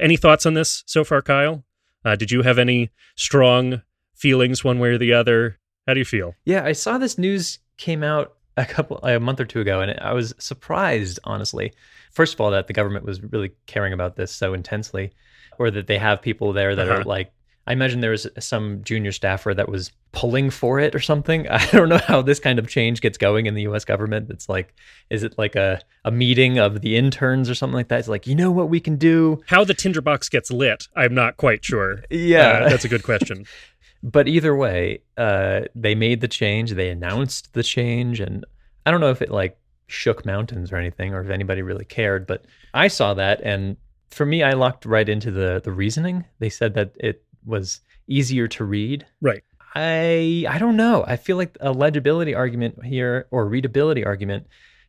Any 0.00 0.16
thoughts 0.16 0.46
on 0.46 0.54
this 0.54 0.82
so 0.86 1.04
far, 1.04 1.20
Kyle? 1.22 1.62
Uh, 2.06 2.14
did 2.14 2.30
you 2.30 2.42
have 2.42 2.56
any 2.56 2.88
strong 3.16 3.82
feelings 4.14 4.62
one 4.62 4.78
way 4.78 4.90
or 4.90 4.98
the 4.98 5.12
other? 5.12 5.58
How 5.88 5.94
do 5.94 5.98
you 5.98 6.04
feel? 6.04 6.34
Yeah, 6.44 6.64
I 6.64 6.70
saw 6.70 6.98
this 6.98 7.18
news 7.18 7.58
came 7.78 8.04
out 8.04 8.34
a 8.56 8.64
couple 8.64 8.98
a 8.98 9.18
month 9.18 9.40
or 9.40 9.44
two 9.44 9.60
ago, 9.60 9.80
and 9.80 9.98
I 10.00 10.12
was 10.12 10.32
surprised, 10.38 11.18
honestly. 11.24 11.72
First 12.12 12.34
of 12.34 12.40
all, 12.40 12.52
that 12.52 12.68
the 12.68 12.72
government 12.72 13.04
was 13.04 13.20
really 13.22 13.50
caring 13.66 13.92
about 13.92 14.14
this 14.14 14.30
so 14.32 14.54
intensely, 14.54 15.12
or 15.58 15.70
that 15.72 15.88
they 15.88 15.98
have 15.98 16.22
people 16.22 16.52
there 16.52 16.76
that 16.76 16.88
Uh-huh. 16.88 17.00
are 17.00 17.04
like, 17.04 17.32
I 17.66 17.72
imagine 17.72 18.00
there 18.00 18.12
was 18.12 18.28
some 18.38 18.82
junior 18.84 19.10
staffer 19.10 19.52
that 19.52 19.68
was 19.68 19.90
pulling 20.12 20.50
for 20.50 20.78
it 20.78 20.94
or 20.94 21.00
something. 21.00 21.48
I 21.50 21.64
don't 21.66 21.88
know 21.88 21.98
how 21.98 22.22
this 22.22 22.38
kind 22.38 22.58
of 22.58 22.68
change 22.68 23.00
gets 23.00 23.18
going 23.18 23.46
in 23.46 23.54
the 23.54 23.62
US 23.62 23.84
government. 23.84 24.30
It's 24.30 24.48
like, 24.48 24.74
is 25.10 25.22
it 25.22 25.36
like 25.36 25.56
a, 25.56 25.80
a 26.04 26.10
meeting 26.10 26.58
of 26.58 26.80
the 26.80 26.96
interns 26.96 27.50
or 27.50 27.54
something 27.54 27.74
like 27.74 27.88
that? 27.88 27.98
It's 27.98 28.08
like, 28.08 28.26
you 28.26 28.34
know 28.34 28.50
what 28.50 28.68
we 28.68 28.80
can 28.80 28.96
do? 28.96 29.42
How 29.46 29.64
the 29.64 29.74
tinderbox 29.74 30.28
gets 30.28 30.50
lit, 30.50 30.88
I'm 30.94 31.14
not 31.14 31.36
quite 31.36 31.64
sure. 31.64 32.02
Yeah. 32.10 32.62
Uh, 32.64 32.68
that's 32.68 32.84
a 32.84 32.88
good 32.88 33.02
question. 33.02 33.44
but 34.02 34.28
either 34.28 34.54
way, 34.54 35.02
uh, 35.16 35.62
they 35.74 35.94
made 35.94 36.20
the 36.20 36.28
change. 36.28 36.72
They 36.72 36.90
announced 36.90 37.52
the 37.54 37.62
change. 37.62 38.20
And 38.20 38.44
I 38.84 38.90
don't 38.90 39.00
know 39.00 39.10
if 39.10 39.22
it 39.22 39.30
like 39.30 39.58
shook 39.88 40.24
mountains 40.24 40.72
or 40.72 40.76
anything 40.76 41.14
or 41.14 41.20
if 41.20 41.30
anybody 41.30 41.62
really 41.62 41.84
cared, 41.84 42.26
but 42.26 42.44
I 42.74 42.88
saw 42.88 43.14
that. 43.14 43.40
And 43.42 43.76
for 44.10 44.24
me, 44.24 44.42
I 44.42 44.52
locked 44.52 44.86
right 44.86 45.08
into 45.08 45.30
the, 45.30 45.60
the 45.62 45.72
reasoning. 45.72 46.24
They 46.38 46.48
said 46.48 46.74
that 46.74 46.92
it 46.98 47.24
was 47.46 47.80
easier 48.08 48.48
to 48.48 48.64
read. 48.64 49.06
Right. 49.20 49.42
I 49.74 50.46
I 50.48 50.58
don't 50.58 50.76
know. 50.76 51.04
I 51.06 51.16
feel 51.16 51.36
like 51.36 51.56
a 51.60 51.72
legibility 51.72 52.34
argument 52.34 52.84
here 52.84 53.26
or 53.30 53.46
readability 53.46 54.04
argument 54.04 54.46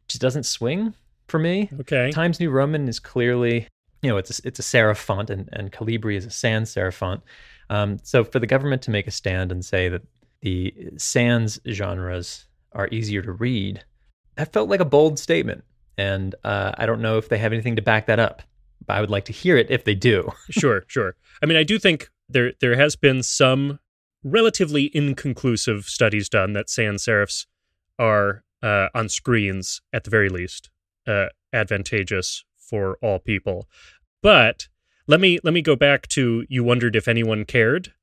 just 0.07 0.21
doesn't 0.21 0.43
swing 0.43 0.93
for 1.27 1.39
me. 1.39 1.69
Okay. 1.81 2.11
Times 2.11 2.39
New 2.39 2.49
Roman 2.49 2.87
is 2.87 2.99
clearly, 2.99 3.67
you 4.01 4.09
know, 4.09 4.17
it's 4.17 4.39
a, 4.39 4.47
it's 4.47 4.59
a 4.59 4.63
serif 4.63 4.97
font 4.97 5.29
and, 5.29 5.49
and 5.51 5.71
Calibri 5.71 6.15
is 6.15 6.25
a 6.25 6.31
sans 6.31 6.73
serif 6.73 6.93
font. 6.93 7.21
Um, 7.69 7.99
so 8.03 8.23
for 8.23 8.39
the 8.39 8.47
government 8.47 8.81
to 8.83 8.91
make 8.91 9.07
a 9.07 9.11
stand 9.11 9.51
and 9.51 9.63
say 9.63 9.89
that 9.89 10.03
the 10.41 10.73
sans 10.97 11.59
genres 11.69 12.45
are 12.71 12.87
easier 12.91 13.21
to 13.21 13.31
read, 13.31 13.83
that 14.35 14.53
felt 14.53 14.69
like 14.69 14.79
a 14.79 14.85
bold 14.85 15.19
statement. 15.19 15.63
And 15.97 16.35
uh, 16.43 16.71
I 16.77 16.85
don't 16.85 17.01
know 17.01 17.17
if 17.17 17.27
they 17.27 17.39
have 17.39 17.51
anything 17.51 17.75
to 17.75 17.81
back 17.81 18.05
that 18.05 18.19
up. 18.19 18.41
But 18.85 18.93
I 18.95 19.01
would 19.01 19.09
like 19.09 19.25
to 19.25 19.33
hear 19.33 19.57
it 19.57 19.69
if 19.69 19.83
they 19.83 19.95
do. 19.95 20.31
sure, 20.49 20.85
sure. 20.87 21.15
I 21.41 21.45
mean, 21.45 21.57
I 21.57 21.63
do 21.63 21.77
think 21.77 22.09
there 22.29 22.53
there 22.61 22.75
has 22.77 22.95
been 22.95 23.23
some 23.23 23.79
relatively 24.23 24.91
inconclusive 24.93 25.85
studies 25.85 26.27
done 26.29 26.53
that 26.53 26.69
sans 26.69 27.03
serifs 27.05 27.45
are 27.97 28.43
uh, 28.61 28.87
on 28.93 29.07
screens 29.09 29.81
at 29.93 30.03
the 30.03 30.09
very 30.09 30.29
least 30.29 30.69
uh, 31.07 31.27
advantageous 31.53 32.43
for 32.57 32.97
all 33.01 33.19
people. 33.19 33.67
But 34.21 34.67
let 35.07 35.19
me 35.19 35.39
let 35.43 35.53
me 35.53 35.61
go 35.61 35.75
back 35.75 36.07
to 36.09 36.45
you 36.49 36.63
wondered 36.63 36.95
if 36.95 37.07
anyone 37.07 37.45
cared. 37.45 37.93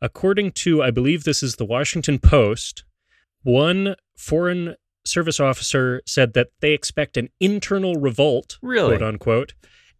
According 0.00 0.52
to 0.52 0.82
I 0.82 0.90
believe 0.90 1.24
this 1.24 1.42
is 1.42 1.56
the 1.56 1.64
Washington 1.64 2.18
Post, 2.18 2.84
one 3.42 3.96
foreign 4.16 4.76
service 5.04 5.40
officer 5.40 6.00
said 6.06 6.34
that 6.34 6.48
they 6.60 6.72
expect 6.72 7.16
an 7.16 7.28
internal 7.40 7.96
revolt, 7.96 8.58
Really? 8.62 8.96
quote 8.96 9.02
unquote, 9.02 9.54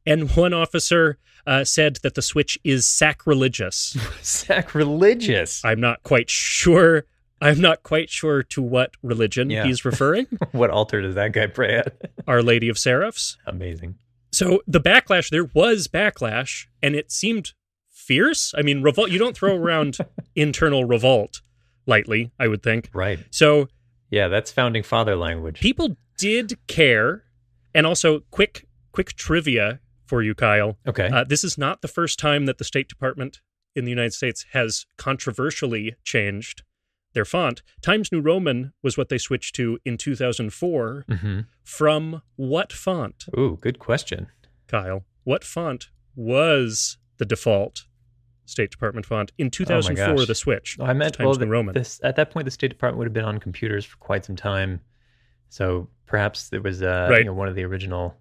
and 0.06 0.30
one 0.37 0.52
officer 0.52 1.18
uh, 1.47 1.64
said 1.64 1.97
that 2.02 2.14
the 2.14 2.23
switch 2.23 2.59
is 2.64 2.87
sacrilegious. 2.87 3.97
Sacrilegious. 4.23 5.64
I'm 5.64 5.80
not 5.80 6.02
quite 6.02 6.30
sure. 6.30 7.04
I'm 7.40 7.61
not 7.61 7.82
quite 7.82 8.09
sure 8.11 8.42
to 8.44 8.62
what 8.62 8.92
religion 9.02 9.50
Yeah. 9.50 9.64
he's 9.64 9.85
referring. 9.85 10.26
what 10.52 10.71
altar 10.71 11.02
does 11.02 11.16
that 11.16 11.32
guy 11.32 11.47
pray 11.49 11.76
at? 11.78 12.12
Our 12.28 12.42
Lady 12.42 12.68
of 12.68 12.76
Serifs. 12.76 13.37
Amazing. 13.47 13.97
So 14.30 14.62
the 14.66 14.80
backlash, 14.80 15.30
there 15.30 15.50
was 15.52 15.88
backlash, 15.88 16.66
and 16.82 16.94
it 16.94 17.11
seemed 17.11 17.52
fierce. 17.90 18.54
I 18.56 18.62
mean, 18.62 18.82
revolt. 18.82 19.11
You 19.11 19.18
don't 19.18 19.37
throw 19.37 19.56
around 19.56 19.99
internal 20.37 20.85
revolt 20.85 21.42
lightly. 21.87 22.30
I 22.38 22.47
would 22.49 22.62
think. 22.62 22.88
Right. 22.94 23.18
So 23.30 23.68
Yeah, 24.11 24.28
that's 24.28 24.52
founding 24.52 24.82
father 24.85 25.16
language. 25.16 25.61
people 25.61 25.97
did 26.16 26.56
care, 26.68 27.25
and 27.75 27.87
also 27.87 28.21
quick, 28.30 28.66
quick 28.92 29.14
trivia 29.14 29.80
for 30.12 30.23
you, 30.23 30.35
Kyle. 30.35 30.76
okay. 30.87 31.09
Uh, 31.11 31.25
this 31.25 31.42
is 31.42 31.57
not 31.57 31.81
the 31.81 31.88
first 31.88 32.19
time 32.19 32.45
that 32.45 32.59
the 32.59 32.64
State 32.64 32.87
Department 32.87 33.40
in 33.75 33.87
the 33.87 33.90
United 33.90 34.12
States 34.12 34.45
has 34.52 34.85
controversially 34.99 35.95
changed 36.04 36.64
their 37.14 37.25
font. 37.25 37.62
Times 37.81 38.12
New 38.12 38.21
Roman 38.21 38.75
was 38.83 38.99
what 38.99 39.09
they 39.09 39.16
switched 39.16 39.54
to 39.54 39.78
in 39.87 39.97
2004 39.97 41.04
hmm 41.09 41.40
from 41.64 42.21
what 42.37 42.73
font, 42.75 43.25
Ooh, 43.38 43.57
good 43.62 43.78
question. 43.78 44.26
Kyle? 44.69 45.04
What 45.25 45.45
font 45.45 45.88
was 46.14 46.99
the 47.16 47.25
default 47.25 47.87
State 48.45 48.71
Department 48.71 49.07
font 49.07 49.33
in 49.38 49.49
2004, 49.50 50.12
Oh 50.14 50.25
the 50.26 50.35
switch? 50.35 50.76
I 50.78 50.92
meant 50.92 51.14
Times 51.14 51.25
well, 51.26 51.35
New 51.37 51.47
the- 51.47 51.50
Roman. 51.50 51.73
This 51.75 52.00
at 52.04 52.16
that 52.16 52.31
point, 52.33 52.45
the 52.45 52.50
State 52.50 52.69
Department 52.69 52.99
would 52.99 53.07
have 53.07 53.14
been 53.14 53.25
on 53.25 53.38
computers 53.38 53.87
for 53.87 53.97
quite 53.97 54.26
some 54.26 54.37
time, 54.37 54.81
so 55.49 55.88
perhaps 56.04 56.52
it 56.52 56.62
was 56.62 56.83
uh, 56.83 57.07
Right. 57.11 57.21
you 57.21 57.25
know, 57.25 57.33
one 57.33 57.49
of 57.49 57.54
the 57.54 57.64
original 57.64 58.14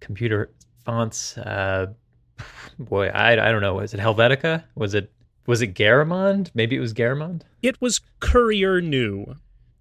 computer 0.00 0.52
fonts. 0.84 1.36
Uh, 1.38 1.86
boy, 2.78 3.08
I, 3.08 3.32
I 3.32 3.52
don't 3.52 3.62
know. 3.62 3.74
Was 3.74 3.94
it 3.94 4.00
Helvetica? 4.00 4.64
Was 4.74 4.94
it 4.94 5.12
was 5.46 5.60
it 5.60 5.74
Garamond? 5.74 6.50
Maybe 6.54 6.76
it 6.76 6.80
was 6.80 6.94
Garamond. 6.94 7.42
It 7.62 7.80
was 7.80 8.00
Courier 8.20 8.80
New, 8.80 9.34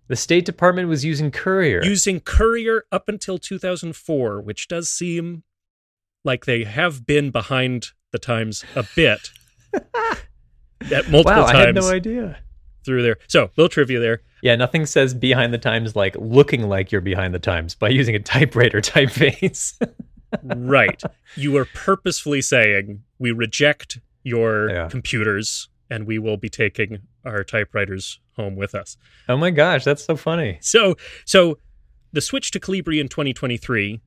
The 0.08 0.16
State 0.16 0.46
Department 0.46 0.88
was 0.90 1.06
using 1.06 1.30
Courier. 1.32 1.84
using 1.84 2.20
Courier 2.20 2.86
up 2.92 3.08
until 3.08 3.38
2004, 3.38 4.42
which 4.42 4.68
does 4.68 4.90
seem 4.90 5.44
like 6.24 6.46
they 6.46 6.64
have 6.64 7.06
been 7.06 7.30
behind 7.32 7.90
the 8.12 8.20
times 8.20 8.66
a 8.76 8.84
bit 8.96 9.30
at 9.74 11.10
multiple 11.10 11.24
wow, 11.24 11.46
I 11.46 11.56
had 11.56 11.76
no 11.76 11.90
idea. 11.90 12.40
through 12.86 13.04
there. 13.04 13.18
So, 13.28 13.52
little 13.56 13.70
trivia 13.70 14.00
there. 14.00 14.22
Yeah, 14.42 14.56
nothing 14.56 14.88
says 14.88 15.14
behind 15.14 15.54
the 15.54 15.60
times 15.60 15.96
like 15.96 16.16
looking 16.18 16.68
like 16.68 16.92
you're 16.92 17.02
behind 17.02 17.34
the 17.34 17.40
times 17.40 17.76
by 17.76 17.90
using 17.90 18.16
a 18.16 18.20
typewriter 18.20 18.82
typeface. 18.82 19.80
right. 20.44 21.02
You 21.36 21.58
are 21.58 21.66
purposefully 21.66 22.42
saying 22.42 23.04
we 23.20 23.32
reject 23.32 24.00
your 24.24 24.70
Yeah. 24.70 24.88
computers 24.90 25.70
and 25.90 26.06
we 26.08 26.20
will 26.20 26.38
be 26.38 26.50
taking 26.50 27.00
our 27.26 27.44
typewriters 27.44 28.20
home 28.38 28.56
with 28.56 28.74
us. 28.76 28.98
oh 29.28 29.38
my 29.38 29.52
gosh, 29.52 29.84
that's 29.84 30.04
so 30.06 30.16
funny. 30.16 30.58
So, 30.62 30.96
so 31.26 31.58
the 32.14 32.22
switch 32.22 32.52
to 32.52 32.60
Calibri 32.60 33.00
in 33.00 33.08
2023, 33.08 34.00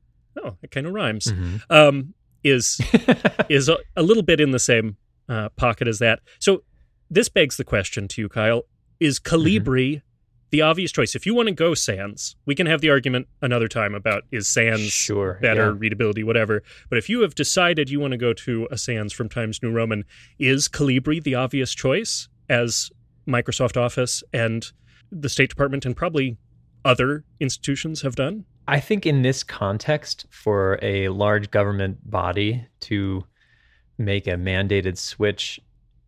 oh, 0.43 0.57
it 0.63 0.71
kind 0.71 0.87
of 0.87 0.93
rhymes, 0.93 1.27
Mhm. 1.27 1.61
um, 1.71 2.15
is 2.43 2.81
is 3.49 3.69
a, 3.69 3.77
a 3.97 4.03
little 4.03 4.23
bit 4.23 4.41
in 4.41 4.51
the 4.51 4.59
same 4.59 4.97
uh, 5.29 5.49
pocket 5.51 5.89
as 5.89 5.99
that. 6.01 6.21
So 6.39 6.63
this 7.11 7.29
begs 7.29 7.57
the 7.57 7.65
question 7.65 8.09
to 8.09 8.21
you, 8.21 8.29
Kyle: 8.29 8.63
Is 9.01 9.19
Calibri 9.19 10.03
the 10.55 10.63
obvious 10.63 10.93
choice? 10.93 11.17
If 11.17 11.27
you 11.27 11.35
want 11.35 11.49
to 11.49 11.55
go 11.55 11.75
Sans, 11.75 12.37
we 12.47 12.55
can 12.55 12.69
have 12.69 12.81
the 12.81 12.89
argument 12.89 13.27
another 13.43 13.67
time 13.67 13.93
about 13.93 14.23
is 14.31 14.47
Sans 14.47 14.81
Sure, 14.81 15.41
better 15.43 15.73
yeah. 15.73 15.77
readability, 15.77 16.23
whatever. 16.23 16.63
But 16.89 16.99
if 16.99 17.09
you 17.09 17.23
have 17.23 17.35
decided 17.35 17.91
you 17.91 17.99
want 17.99 18.13
to 18.13 18.17
go 18.17 18.33
to 18.33 18.69
a 18.71 18.79
Sans 18.79 19.13
from 19.13 19.29
Times 19.29 19.61
New 19.65 19.73
Roman, 19.73 20.05
is 20.39 20.69
Calibri 20.69 21.21
the 21.21 21.35
obvious 21.35 21.75
choice 21.75 22.29
as 22.49 22.89
Microsoft 23.27 23.77
Office 23.77 24.23
and 24.33 24.71
the 25.11 25.29
State 25.29 25.51
Department 25.51 25.85
and 25.85 25.97
probably 25.97 26.37
other 26.85 27.25
institutions 27.41 28.03
have 28.03 28.15
done? 28.15 28.45
I 28.69 28.79
think 28.79 29.07
in 29.07 29.23
this 29.23 29.43
context, 29.43 30.25
for 30.31 30.79
a 30.83 31.09
large 31.09 31.51
government 31.51 32.09
body 32.09 32.65
to 32.83 33.25
make 33.99 34.29
a 34.29 34.37
mandated 34.37 34.99
switch, 34.99 35.59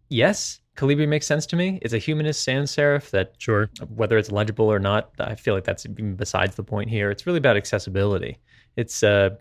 yes, 0.09 0.61
Calibri 0.76 1.09
makes 1.09 1.26
sense 1.26 1.47
to 1.47 1.56
me. 1.56 1.78
It's 1.83 1.95
a 1.95 1.99
humanist 1.99 2.45
sans 2.45 2.75
serif 2.75 3.11
that, 3.11 3.35
Sure. 3.38 3.71
whether 3.95 4.18
it's 4.18 4.30
legible 4.30 4.71
or 4.71 4.78
not, 4.78 5.11
I 5.18 5.35
feel 5.35 5.54
like 5.54 5.64
that's 5.64 5.87
even 5.87 6.16
besides 6.16 6.54
the 6.56 6.62
point 6.62 6.90
here. 6.90 7.11
It's 7.11 7.26
really 7.26 7.38
about 7.38 7.56
accessibility. 7.56 8.38
It's 8.76 9.02
a, 9.02 9.38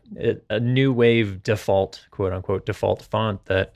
a 0.49 0.59
new 0.61 0.93
wave 0.93 1.43
default, 1.43 2.05
quote 2.11 2.31
unquote, 2.31 2.65
default 2.65 3.01
font 3.01 3.43
that 3.45 3.73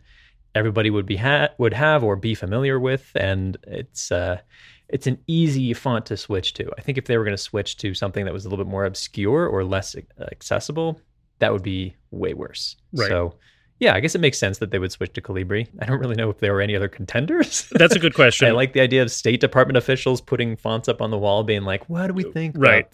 everybody 0.55 0.89
would 0.89 1.05
be 1.05 1.17
ha- 1.17 1.49
would 1.57 1.73
have 1.73 2.03
or 2.03 2.15
be 2.15 2.33
familiar 2.33 2.79
with, 2.79 3.11
and 3.15 3.57
it's 3.67 4.09
uh, 4.11 4.39
it's 4.87 5.05
an 5.05 5.19
easy 5.27 5.73
font 5.73 6.05
to 6.07 6.15
switch 6.17 6.53
to. 6.53 6.71
I 6.77 6.81
think 6.81 6.97
if 6.97 7.05
they 7.05 7.17
were 7.17 7.25
going 7.25 7.35
to 7.35 7.43
switch 7.43 7.75
to 7.77 7.93
something 7.93 8.23
that 8.23 8.33
was 8.33 8.45
a 8.45 8.49
little 8.49 8.63
bit 8.63 8.71
more 8.71 8.85
obscure 8.85 9.45
or 9.47 9.65
less 9.65 9.95
accessible, 10.31 10.99
that 11.39 11.51
would 11.51 11.61
be 11.63 11.93
way 12.11 12.33
worse. 12.33 12.77
Right. 12.93 13.09
So, 13.09 13.35
yeah, 13.79 13.95
I 13.95 14.01
guess 14.01 14.13
it 14.13 14.21
makes 14.21 14.37
sense 14.37 14.57
that 14.57 14.71
they 14.71 14.79
would 14.79 14.91
switch 14.91 15.13
to 15.13 15.21
Calibri. 15.21 15.67
I 15.79 15.85
don't 15.85 15.99
really 15.99 16.15
know 16.15 16.29
if 16.29 16.39
there 16.39 16.53
were 16.53 16.61
any 16.61 16.75
other 16.75 16.89
contenders. 16.89 17.67
That's 17.71 17.95
a 17.95 17.99
good 17.99 18.13
question. 18.13 18.47
I 18.49 18.51
like 18.51 18.73
the 18.73 18.81
idea 18.81 19.01
of 19.01 19.09
State 19.09 19.39
Department 19.39 19.77
officials 19.77 20.19
putting 20.19 20.57
fonts 20.57 20.89
up 20.89 21.01
on 21.01 21.11
the 21.11 21.17
wall, 21.17 21.43
being 21.43 21.63
like, 21.63 21.89
"What 21.89 22.07
do 22.07 22.13
we 22.13 22.25
uh, 22.25 22.31
think?" 22.31 22.55
Right. 22.57 22.85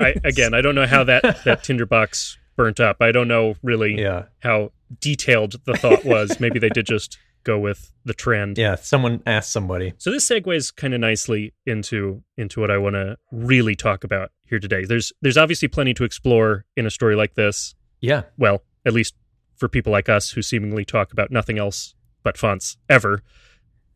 I, 0.00 0.14
again, 0.24 0.54
I 0.54 0.60
don't 0.60 0.74
know 0.74 0.86
how 0.86 1.04
that, 1.04 1.22
that 1.44 1.64
tinderbox 1.64 2.38
burnt 2.56 2.78
up. 2.78 2.98
I 3.00 3.12
don't 3.12 3.28
know 3.28 3.56
really 3.62 4.00
yeah, 4.00 4.24
how 4.40 4.72
detailed 5.00 5.56
the 5.64 5.74
thought 5.74 6.04
was. 6.04 6.38
Maybe 6.40 6.58
they 6.58 6.70
did 6.70 6.86
just 6.86 7.18
go 7.44 7.58
with 7.58 7.92
the 8.04 8.14
trend. 8.14 8.58
yeah. 8.58 8.74
Someone 8.74 9.22
asked 9.26 9.50
somebody. 9.50 9.94
So 9.98 10.10
this 10.10 10.28
segues 10.28 10.74
kind 10.74 10.94
of 10.94 11.00
nicely 11.00 11.54
into 11.66 12.22
into 12.36 12.60
what 12.60 12.70
I 12.70 12.78
want 12.78 12.94
to 12.94 13.16
really 13.32 13.74
talk 13.74 14.04
about 14.04 14.30
here 14.44 14.60
today. 14.60 14.84
There's 14.84 15.12
there's 15.20 15.36
obviously 15.36 15.66
plenty 15.68 15.94
to 15.94 16.04
explore 16.04 16.64
in 16.76 16.86
a 16.86 16.90
story 16.90 17.16
like 17.16 17.34
this. 17.34 17.74
Yeah, 18.00 18.22
Well, 18.36 18.62
at 18.86 18.92
least 18.92 19.14
for 19.58 19.68
people 19.68 19.92
like 19.92 20.08
us 20.08 20.30
who 20.30 20.42
seemingly 20.42 20.84
talk 20.84 21.12
about 21.12 21.30
nothing 21.30 21.58
else 21.58 21.94
but 22.22 22.36
fonts 22.38 22.76
ever. 22.88 23.22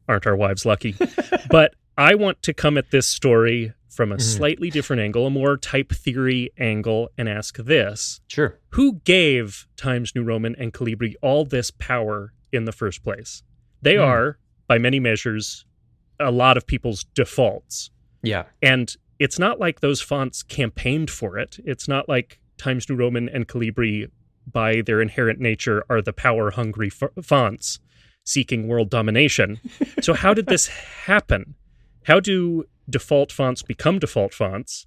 Aren't 0.08 0.26
our 0.26 0.36
wives 0.36 0.66
lucky? 0.66 0.94
but 1.50 1.74
I 1.96 2.14
want 2.14 2.42
to 2.42 2.52
come 2.54 2.76
at 2.76 2.90
this 2.90 3.06
story 3.06 3.72
from 3.88 4.10
a 4.12 4.16
Mhm. 4.16 4.20
slightly 4.22 4.70
different 4.70 5.00
angle, 5.02 5.26
a 5.26 5.30
more 5.30 5.56
type 5.56 5.92
theory 5.92 6.50
angle, 6.58 7.10
and 7.18 7.28
ask 7.28 7.56
this 7.58 8.20
sure. 8.26 8.58
who 8.70 9.00
gave 9.04 9.66
Times 9.76 10.14
New 10.14 10.22
Roman 10.24 10.54
and 10.56 10.72
Calibri 10.72 11.14
all 11.22 11.44
this 11.44 11.70
power 11.70 12.32
in 12.52 12.64
the 12.64 12.72
first 12.72 13.04
place? 13.04 13.42
They 13.82 13.96
Hmm. 13.96 14.02
are, 14.02 14.38
by 14.66 14.78
many 14.78 14.98
measures, 14.98 15.66
a 16.18 16.30
lot 16.30 16.56
of 16.56 16.66
people's 16.66 17.04
defaults. 17.04 17.90
Yeah. 18.22 18.44
And 18.62 18.94
it's 19.18 19.38
not 19.38 19.60
like 19.60 19.80
those 19.80 20.00
fonts 20.00 20.42
campaigned 20.42 21.10
for 21.10 21.38
it. 21.38 21.58
It's 21.64 21.86
not 21.86 22.08
like 22.08 22.38
Times 22.56 22.88
New 22.88 22.96
Roman 22.96 23.28
and 23.28 23.46
Calibri, 23.46 24.08
by 24.50 24.80
their 24.82 25.00
inherent 25.00 25.40
nature, 25.40 25.84
are 25.90 26.02
the 26.02 26.12
power 26.12 26.50
hungry 26.50 26.90
f- 26.92 27.10
fonts 27.24 27.78
seeking 28.24 28.68
world 28.68 28.88
domination. 28.90 29.58
so, 30.00 30.14
how 30.14 30.32
did 30.34 30.46
this 30.46 30.66
happen? 31.06 31.54
How 32.04 32.20
do 32.20 32.64
default 32.88 33.32
fonts 33.32 33.62
become 33.62 33.98
default 33.98 34.32
fonts? 34.34 34.86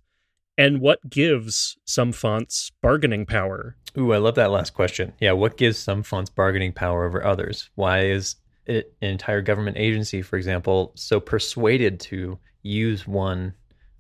And 0.57 0.79
what 0.79 1.09
gives 1.09 1.75
some 1.85 2.13
fonts 2.13 2.71
bargaining 2.81 3.25
power? 3.25 3.75
Ooh, 3.97 4.13
I 4.13 4.17
love 4.17 4.35
that 4.35 4.51
last 4.51 4.73
question. 4.73 5.11
Yeah, 5.19 5.33
what 5.33 5.57
gives 5.57 5.77
some 5.77 6.01
fonts 6.03 6.29
bargaining 6.29 6.71
power 6.71 7.05
over 7.05 7.25
others? 7.25 7.69
Why 7.75 8.05
is 8.05 8.35
it, 8.65 8.93
an 9.01 9.09
entire 9.09 9.41
government 9.41 9.77
agency, 9.77 10.21
for 10.21 10.37
example, 10.37 10.93
so 10.95 11.19
persuaded 11.19 11.99
to 12.01 12.39
use 12.63 13.05
one 13.05 13.53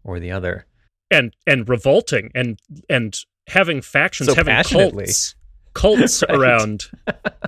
or 0.05 0.19
the 0.19 0.31
other? 0.31 0.65
And 1.11 1.35
and 1.45 1.67
revolting 1.67 2.31
and 2.33 2.57
and 2.89 3.17
having 3.47 3.81
factions, 3.81 4.29
So 4.29 4.35
having 4.35 4.53
passionately. 4.53 5.05
cults, 5.05 5.35
cults 5.75 6.23
Right. 6.29 6.35
around 6.35 6.85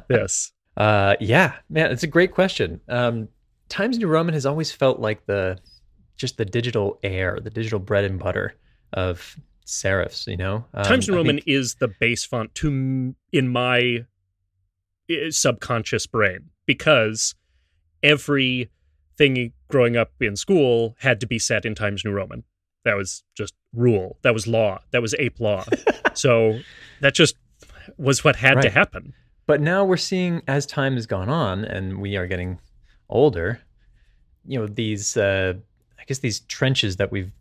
this. 0.07 0.51
Uh, 0.77 1.15
yeah, 1.19 1.55
man, 1.71 1.91
it's 1.91 2.03
a 2.03 2.07
great 2.07 2.31
question. 2.35 2.79
Um, 2.87 3.29
Times 3.67 3.97
New 3.97 4.05
Roman 4.05 4.35
has 4.35 4.45
always 4.45 4.71
felt 4.71 4.99
like 4.99 5.25
the 5.25 5.57
just 6.17 6.37
the 6.37 6.45
digital 6.45 6.99
air, 7.01 7.39
the 7.43 7.49
digital 7.49 7.79
bread 7.79 8.03
and 8.03 8.19
butter 8.19 8.53
of 8.93 9.37
serifs. 9.65 10.27
You 10.27 10.37
know, 10.37 10.65
um, 10.75 10.83
Times 10.83 11.07
New 11.07 11.15
I 11.15 11.17
Roman 11.17 11.37
think- 11.37 11.47
is 11.47 11.77
the 11.79 11.87
base 11.87 12.23
font 12.25 12.53
to 12.55 13.15
in 13.33 13.47
my 13.47 14.05
subconscious 15.29 16.05
brain 16.05 16.49
because 16.65 17.33
every 18.03 18.69
thing 19.17 19.53
growing 19.69 19.97
up 19.97 20.11
in 20.21 20.35
school 20.35 20.95
had 20.99 21.19
to 21.21 21.27
be 21.27 21.39
set 21.39 21.65
in 21.65 21.73
Times 21.75 22.03
New 22.05 22.11
Roman. 22.11 22.43
That 22.85 22.95
was 22.95 23.23
just 23.35 23.53
rule. 23.73 24.19
That 24.21 24.33
was 24.35 24.47
law. 24.47 24.79
That 24.91 25.01
was 25.01 25.15
ape 25.17 25.39
law. 25.39 25.65
so 26.13 26.59
that 27.01 27.15
just 27.15 27.35
was 27.97 28.23
what 28.23 28.35
had 28.35 28.61
to 28.61 28.69
happen. 28.69 29.13
But 29.45 29.61
now 29.61 29.85
we're 29.85 29.97
seeing 29.97 30.41
as 30.47 30.65
time 30.65 30.95
has 30.95 31.05
gone 31.05 31.29
on 31.29 31.63
and 31.63 32.01
we 32.01 32.17
are 32.17 32.27
getting 32.27 32.59
older, 33.09 33.61
you 34.45 34.59
know, 34.59 34.67
these 34.67 35.15
uh 35.17 35.53
I 35.99 36.03
guess 36.05 36.19
these 36.19 36.41
trenches 36.41 36.97
that 36.97 37.11
we've 37.11 37.31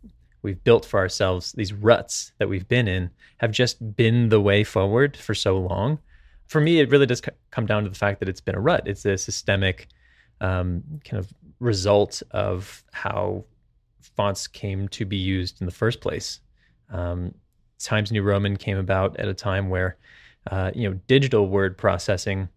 we've 0.41 0.63
built 0.63 0.85
for 0.85 0.99
ourselves, 0.99 1.51
these 1.53 1.73
ruts 1.73 2.31
that 2.37 2.47
we've 2.47 2.67
been 2.67 2.87
in 2.87 3.09
have 3.37 3.51
just 3.51 3.95
been 3.95 4.29
the 4.29 4.41
way 4.41 4.63
forward 4.63 5.17
for 5.17 5.35
so 5.35 5.57
long. 5.57 5.99
For 6.47 6.61
me, 6.61 6.79
it 6.79 6.89
really 6.89 7.05
does 7.05 7.19
c- 7.19 7.31
come 7.51 7.65
down 7.65 7.83
to 7.83 7.89
the 7.89 7.95
fact 7.95 8.19
that 8.19 8.29
it's 8.29 8.39
been 8.39 8.55
a 8.55 8.59
rut. 8.59 8.87
It's 8.87 9.03
a 9.03 9.17
systemic 9.17 9.87
um, 10.39 10.83
kind 11.03 11.19
of 11.19 11.33
result 11.59 12.23
of 12.31 12.83
how 12.93 13.43
fonts 13.99 14.47
came 14.47 14.87
to 14.89 15.05
be 15.05 15.17
used 15.17 15.59
in 15.59 15.65
the 15.65 15.73
first 15.73 15.99
place. 15.99 16.39
Um, 16.89 17.33
Times 17.79 18.11
New 18.11 18.23
Roman 18.23 18.55
came 18.57 18.77
about 18.77 19.17
at 19.19 19.27
a 19.27 19.33
time 19.33 19.69
where 19.69 19.97
uh, 20.51 20.71
you 20.75 20.89
know, 20.89 20.99
digital 21.07 21.47
word 21.47 21.77
processing 21.77 22.49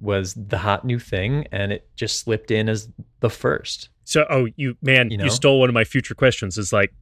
was 0.00 0.34
the 0.34 0.58
hot 0.58 0.84
new 0.84 0.98
thing, 0.98 1.46
and 1.52 1.72
it 1.72 1.88
just 1.96 2.18
slipped 2.20 2.50
in 2.50 2.68
as 2.68 2.88
the 3.20 3.30
first. 3.30 3.88
So, 4.04 4.26
oh, 4.28 4.48
you 4.56 4.76
man, 4.82 5.10
You 5.10 5.18
know? 5.18 5.24
you, 5.24 5.30
stole 5.30 5.60
one 5.60 5.68
of 5.68 5.74
my 5.74 5.84
future 5.84 6.14
questions. 6.14 6.58
Is 6.58 6.72
like, 6.72 6.92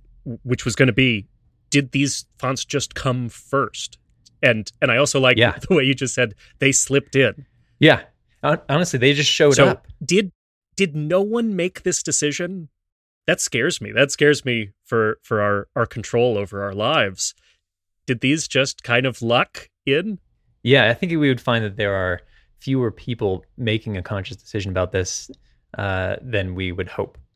which 0.43 0.65
was 0.65 0.77
going 0.77 0.89
to 0.89 0.93
be, 0.93 1.27
did 1.71 1.93
these 1.93 2.27
fonts 2.39 2.65
just 2.65 2.95
come 2.95 3.29
first? 3.29 3.99
And 4.43 4.71
and 4.81 4.91
I 4.91 4.97
also 4.97 5.21
like 5.21 5.37
Yeah. 5.37 5.59
the 5.69 5.75
way 5.75 5.85
you 5.85 5.95
just 5.95 6.15
said 6.15 6.35
they 6.59 6.73
slipped 6.73 7.17
in. 7.17 7.47
Yeah, 7.79 8.03
honestly, 8.43 8.99
they 8.99 9.13
just 9.15 9.31
showed 9.31 9.55
so 9.55 9.69
up. 9.69 9.87
did 10.05 10.33
did 10.77 10.95
no 10.95 11.21
one 11.23 11.57
make 11.57 11.83
this 11.83 12.03
decision? 12.03 12.69
That 13.27 13.41
scares 13.41 13.81
me. 13.81 13.93
That 13.93 14.11
scares 14.11 14.45
me 14.45 14.71
for 14.85 15.19
for 15.23 15.41
our 15.41 15.69
our 15.77 15.87
control 15.87 16.37
over 16.39 16.63
our 16.63 16.75
lives. 16.75 17.35
Did 18.07 18.21
these 18.21 18.49
just 18.49 18.83
kind 18.83 19.07
of 19.07 19.23
luck 19.23 19.69
in? 19.93 20.19
Yeah, 20.63 20.89
I 20.89 20.95
think 20.95 21.11
we 21.11 21.29
would 21.29 21.41
find 21.41 21.65
that 21.65 21.77
there 21.77 21.95
are 21.95 22.21
fewer 22.59 22.91
people 22.91 23.45
making 23.57 23.97
a 23.97 24.03
conscious 24.03 24.37
decision 24.37 24.71
about 24.71 24.93
this 24.93 25.31
uh, 25.79 26.17
than 26.21 26.55
we 26.55 26.73
would 26.73 26.89
hope. 26.89 27.19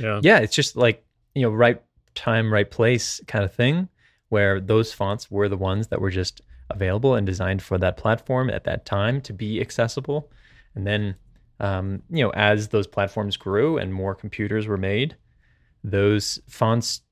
Yeah. 0.00 0.20
yeah, 0.22 0.38
it's 0.38 0.54
just 0.54 0.76
like 0.76 1.04
you 1.34 1.42
know, 1.42 1.50
right 1.50 1.82
time, 2.14 2.52
right 2.52 2.70
place 2.70 3.20
kind 3.26 3.44
of 3.44 3.52
thing, 3.52 3.88
where 4.28 4.60
those 4.60 4.92
fonts 4.92 5.30
were 5.30 5.48
the 5.48 5.56
ones 5.56 5.88
that 5.88 6.00
were 6.00 6.10
just 6.10 6.40
available 6.70 7.14
and 7.14 7.26
designed 7.26 7.62
for 7.62 7.76
that 7.78 7.96
platform 7.96 8.50
at 8.50 8.64
that 8.64 8.86
time 8.86 9.20
to 9.22 9.32
be 9.32 9.60
accessible. 9.60 10.30
And 10.74 10.86
then, 10.86 11.16
um, 11.60 12.02
you 12.10 12.24
know, 12.24 12.30
as 12.30 12.68
those 12.68 12.86
platforms 12.86 13.36
grew 13.36 13.78
and 13.78 13.92
more 13.92 14.14
computers 14.14 14.66
were 14.66 14.76
made, 14.76 15.16
those 15.82 16.38
fonts 16.48 17.02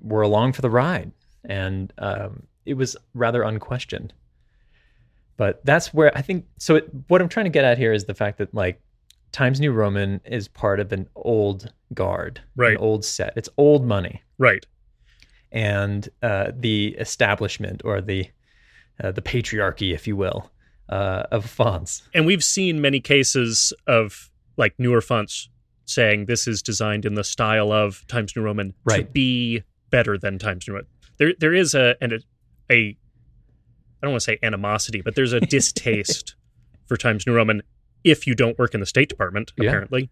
were 0.00 0.22
along 0.22 0.52
for 0.52 0.62
the 0.62 0.70
ride, 0.70 1.12
and 1.44 1.92
um, 1.98 2.44
it 2.66 2.74
was 2.74 2.96
rather 3.14 3.42
unquestioned. 3.42 4.12
But 5.36 5.64
that's 5.64 5.94
where 5.94 6.16
I 6.16 6.22
think. 6.22 6.46
So, 6.58 6.76
it, 6.76 6.88
what 7.08 7.20
I'm 7.22 7.28
trying 7.28 7.46
to 7.46 7.50
get 7.50 7.64
at 7.64 7.78
here 7.78 7.92
is 7.92 8.04
the 8.04 8.14
fact 8.14 8.38
that 8.38 8.52
like 8.54 8.80
Times 9.32 9.60
New 9.60 9.72
Roman 9.72 10.20
is 10.24 10.48
part 10.48 10.80
of 10.80 10.92
an 10.92 11.08
old 11.14 11.72
guard, 11.94 12.40
Right. 12.56 12.72
An 12.72 12.78
old 12.78 13.04
set. 13.04 13.32
It's 13.36 13.48
old 13.56 13.84
money, 13.86 14.22
Right. 14.38 14.66
and 15.52 16.08
uh, 16.22 16.52
the 16.54 16.88
establishment 16.98 17.82
or 17.84 18.00
the 18.00 18.28
uh, 19.02 19.12
the 19.12 19.22
patriarchy, 19.22 19.94
if 19.94 20.06
you 20.06 20.14
will, 20.14 20.50
uh, 20.90 21.24
of 21.30 21.46
fonts. 21.46 22.02
And 22.12 22.26
we've 22.26 22.44
seen 22.44 22.80
many 22.82 23.00
cases 23.00 23.72
of 23.86 24.30
like 24.58 24.74
newer 24.78 25.00
fonts 25.00 25.48
saying 25.86 26.26
this 26.26 26.46
is 26.46 26.60
designed 26.62 27.04
in 27.06 27.14
the 27.14 27.24
style 27.24 27.72
of 27.72 28.06
Times 28.08 28.36
New 28.36 28.42
Roman 28.42 28.74
right. 28.84 29.06
to 29.06 29.12
be 29.12 29.62
better 29.90 30.18
than 30.18 30.38
Times 30.38 30.68
New 30.68 30.74
Roman. 30.74 30.86
There, 31.18 31.32
there 31.38 31.54
is 31.54 31.74
a 31.74 31.96
an, 32.02 32.12
a, 32.12 32.18
a 32.70 32.96
I 34.02 34.06
don't 34.06 34.12
want 34.12 34.22
to 34.22 34.24
say 34.24 34.38
animosity, 34.42 35.02
but 35.02 35.14
there's 35.14 35.32
a 35.32 35.40
distaste 35.56 36.34
for 36.86 36.96
Times 36.96 37.26
New 37.26 37.34
Roman 37.34 37.62
if 38.02 38.26
you 38.26 38.34
don't 38.34 38.58
work 38.58 38.72
in 38.72 38.80
the 38.80 38.86
State 38.86 39.08
Department. 39.10 39.52
Yeah. 39.58 39.68
Apparently, 39.68 40.10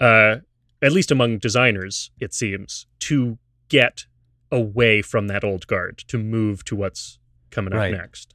uh, 0.00 0.36
at 0.82 0.92
least 0.92 1.10
among 1.12 1.38
designers, 1.38 2.10
it 2.18 2.34
seems 2.34 2.86
to 3.00 3.38
get 3.68 4.06
away 4.50 5.02
from 5.02 5.28
that 5.28 5.44
old 5.44 5.66
guard 5.68 5.98
to 6.08 6.18
move 6.18 6.64
to 6.64 6.76
what's 6.76 7.18
coming 7.50 7.72
up 7.72 7.90
next. 7.90 8.34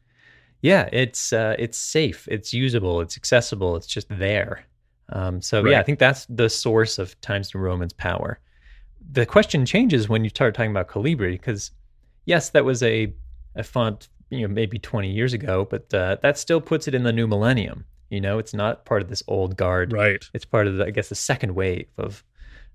Yeah, 0.62 0.90
it's 0.92 1.34
uh, 1.34 1.56
it's 1.60 1.78
safe, 1.78 2.28
it's 2.32 2.54
usable, 2.54 3.02
it's 3.02 3.18
accessible, 3.18 3.76
it's 3.76 3.88
just 3.88 4.08
there. 4.10 4.66
Um, 5.10 5.42
so 5.42 5.62
Right. 5.62 5.72
yeah, 5.72 5.80
I 5.80 5.84
think 5.84 6.00
that's 6.00 6.26
the 6.30 6.50
source 6.50 6.98
of 6.98 7.20
Times 7.22 7.54
New 7.54 7.62
Roman's 7.62 7.94
power. 7.94 8.40
The 9.12 9.26
question 9.26 9.66
changes 9.66 10.10
when 10.10 10.24
you 10.24 10.30
start 10.30 10.56
talking 10.56 10.72
about 10.72 10.88
Calibri, 10.88 11.32
because 11.34 11.72
yes, 12.26 12.50
that 12.50 12.66
was 12.66 12.82
a 12.84 13.14
a 13.58 13.64
font, 13.64 14.10
you 14.30 14.48
know, 14.48 14.54
maybe 14.54 14.80
20 14.80 15.12
years 15.12 15.34
ago, 15.34 15.68
but 15.70 15.94
uh, 15.94 16.18
that 16.22 16.38
still 16.38 16.62
puts 16.62 16.88
it 16.88 16.96
in 16.96 17.04
the 17.04 17.14
new 17.14 17.28
millennium. 17.28 17.86
You 18.10 18.22
know, 18.22 18.40
it's 18.40 18.54
not 18.54 18.86
part 18.86 19.02
of 19.02 19.10
this 19.10 19.24
old 19.28 19.58
guard. 19.58 19.92
Right. 19.92 20.24
It's 20.34 20.46
part 20.46 20.68
of, 20.68 20.78
the, 20.78 20.86
I 20.86 20.92
guess, 20.92 21.10
the 21.10 21.16
second 21.16 21.56
wave 21.56 21.88
of 21.98 22.24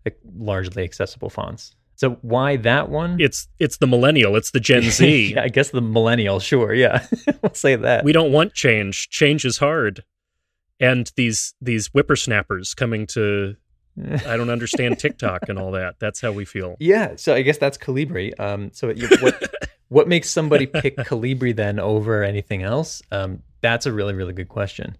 like, 0.04 0.18
largely 0.36 0.84
accessible 0.84 1.30
fonts. 1.30 1.74
So 1.94 2.18
why 2.22 2.56
that 2.56 2.88
one? 2.88 3.20
It's 3.20 3.46
it's 3.60 3.76
the 3.76 3.86
millennial. 3.86 4.34
It's 4.34 4.50
the 4.50 4.58
Gen 4.58 4.82
Z. 4.82 5.32
yeah, 5.34 5.44
I 5.44 5.48
guess 5.48 5.70
the 5.70 5.80
millennial, 5.80 6.40
sure, 6.40 6.74
yeah, 6.74 7.06
we'll 7.42 7.54
say 7.54 7.76
that. 7.76 8.02
we 8.04 8.12
don't 8.12 8.32
want 8.32 8.54
change. 8.54 9.08
Change 9.08 9.44
is 9.44 9.58
hard. 9.58 10.02
And 10.80 11.12
these 11.14 11.54
these 11.60 11.88
whippersnappers 11.88 12.74
coming 12.74 13.06
to 13.08 13.54
I 14.26 14.36
don't 14.36 14.50
understand 14.50 14.98
TikTok 14.98 15.48
and 15.48 15.58
all 15.58 15.70
that. 15.72 15.96
That's 16.00 16.20
how 16.20 16.32
we 16.32 16.44
feel. 16.44 16.76
Yeah, 16.80 17.16
so 17.16 17.34
I 17.34 17.42
guess 17.42 17.58
that's 17.58 17.78
Calibri. 17.78 18.38
Um, 18.40 18.70
so 18.72 18.90
you, 18.90 19.08
what 19.20 19.54
what 19.92 20.08
makes 20.08 20.30
somebody 20.30 20.66
pick 20.82 20.96
Calibri 20.96 21.54
then 21.54 21.78
over 21.78 22.22
anything 22.22 22.62
else? 22.62 23.02
Um, 23.10 23.42
that's 23.60 23.86
a 23.86 23.92
really 23.92 24.14
really 24.14 24.32
good 24.32 24.48
question. 24.48 24.96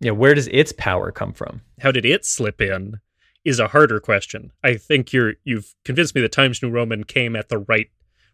Yeah, 0.00 0.12
where 0.12 0.34
does 0.34 0.48
its 0.48 0.72
power 0.72 1.10
come 1.10 1.32
from? 1.32 1.60
How 1.80 1.90
did 1.90 2.06
it 2.06 2.24
slip 2.24 2.60
in 2.60 3.00
is 3.44 3.58
a 3.58 3.68
harder 3.68 3.98
question. 3.98 4.52
I 4.62 4.76
think 4.76 5.12
you're 5.12 5.34
you've 5.44 5.74
convinced 5.84 6.14
me 6.14 6.20
that 6.20 6.32
Times 6.32 6.62
New 6.62 6.70
Roman 6.70 7.04
came 7.04 7.34
at 7.34 7.48
the 7.48 7.58
right 7.58 7.88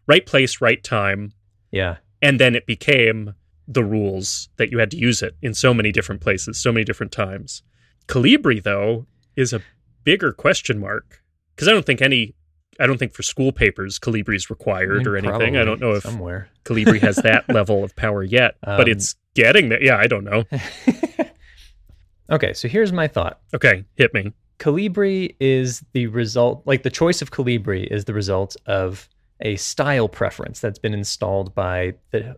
right 0.07 0.25
place, 0.25 0.61
right 0.61 0.83
time, 0.83 1.31
Yeah, 1.71 1.97
and 2.21 2.39
then 2.39 2.55
it 2.55 2.65
became 2.65 3.33
the 3.67 3.83
rules 3.83 4.49
that 4.57 4.71
you 4.71 4.77
had 4.77 4.91
to 4.91 4.97
use 4.97 5.23
it 5.23 5.35
in 5.41 5.53
so 5.55 5.73
many 5.73 5.91
different 5.91 6.21
places, 6.21 6.61
so 6.61 6.71
many 6.71 6.83
different 6.83 7.11
times. 7.11 7.63
Calibri 8.07 8.61
though 8.61 9.07
is 9.35 9.53
a 9.53 9.61
bigger 10.03 10.31
question 10.31 10.79
mark 10.79 11.23
because 11.55 11.67
I 11.67 11.71
don't 11.71 11.85
think 11.85 12.01
any 12.01 12.35
I 12.79 12.87
don't 12.87 12.97
think 12.97 13.13
for 13.13 13.23
school 13.23 13.51
papers 13.51 13.99
Calibri 13.99 14.35
is 14.35 14.49
required 14.49 15.07
or 15.07 15.15
anything. 15.17 15.57
I 15.57 15.63
don't 15.63 15.79
know 15.79 15.91
if 15.93 16.03
somewhere. 16.03 16.49
Calibri 16.65 16.99
has 17.01 17.15
that 17.17 17.47
level 17.53 17.83
of 17.83 17.95
power 17.95 18.23
yet, 18.23 18.55
but 18.63 18.81
Um, 18.81 18.87
it's 18.89 19.15
getting 19.33 19.69
there. 19.69 19.81
Yeah, 19.81 19.97
I 19.97 20.07
don't 20.07 20.23
know. 20.23 20.43
okay, 22.29 22.53
so 22.53 22.67
here's 22.67 22.91
my 22.91 23.07
thought. 23.07 23.39
Okay, 23.53 23.85
hit 23.95 24.13
me. 24.13 24.33
Calibri 24.59 25.35
is 25.39 25.83
the 25.93 26.07
result, 26.07 26.63
like 26.65 26.83
the 26.83 26.89
choice 26.89 27.21
of 27.21 27.31
Calibri 27.31 27.87
is 27.87 28.05
the 28.05 28.13
result 28.13 28.55
of 28.65 29.09
a 29.41 29.55
style 29.57 30.07
preference 30.07 30.59
that's 30.61 30.79
been 30.79 30.93
installed 30.93 31.53
by 31.53 31.93
the 32.11 32.37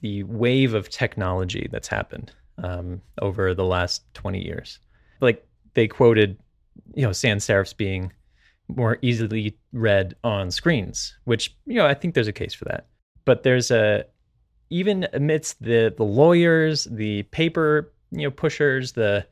the 0.00 0.24
wave 0.24 0.74
of 0.74 0.88
technology 0.88 1.68
that's 1.70 1.86
happened 1.86 2.32
um, 2.58 3.00
over 3.20 3.54
the 3.54 3.64
last 3.64 4.02
20 4.14 4.44
years. 4.44 4.80
Like 5.20 5.46
they 5.74 5.86
quoted, 5.86 6.36
you 6.94 7.02
know, 7.06 7.12
sans 7.12 7.46
serifs 7.46 7.76
being 7.76 8.12
more 8.68 8.98
easily 9.02 9.56
read 9.72 10.16
on 10.24 10.50
screens, 10.50 11.16
which 11.24 11.56
you 11.66 11.76
know 11.76 11.86
I 11.86 11.94
think 11.94 12.14
there's 12.14 12.28
a 12.28 12.32
case 12.32 12.54
for 12.54 12.64
that. 12.66 12.86
But 13.24 13.42
there's 13.42 13.70
a 13.70 14.04
even 14.70 15.06
amidst 15.12 15.62
the 15.62 15.94
the 15.96 16.04
lawyers, 16.04 16.84
the 16.84 17.24
paper 17.24 17.92
you 18.10 18.22
know 18.22 18.30
pushers, 18.30 18.92
the 18.92 19.26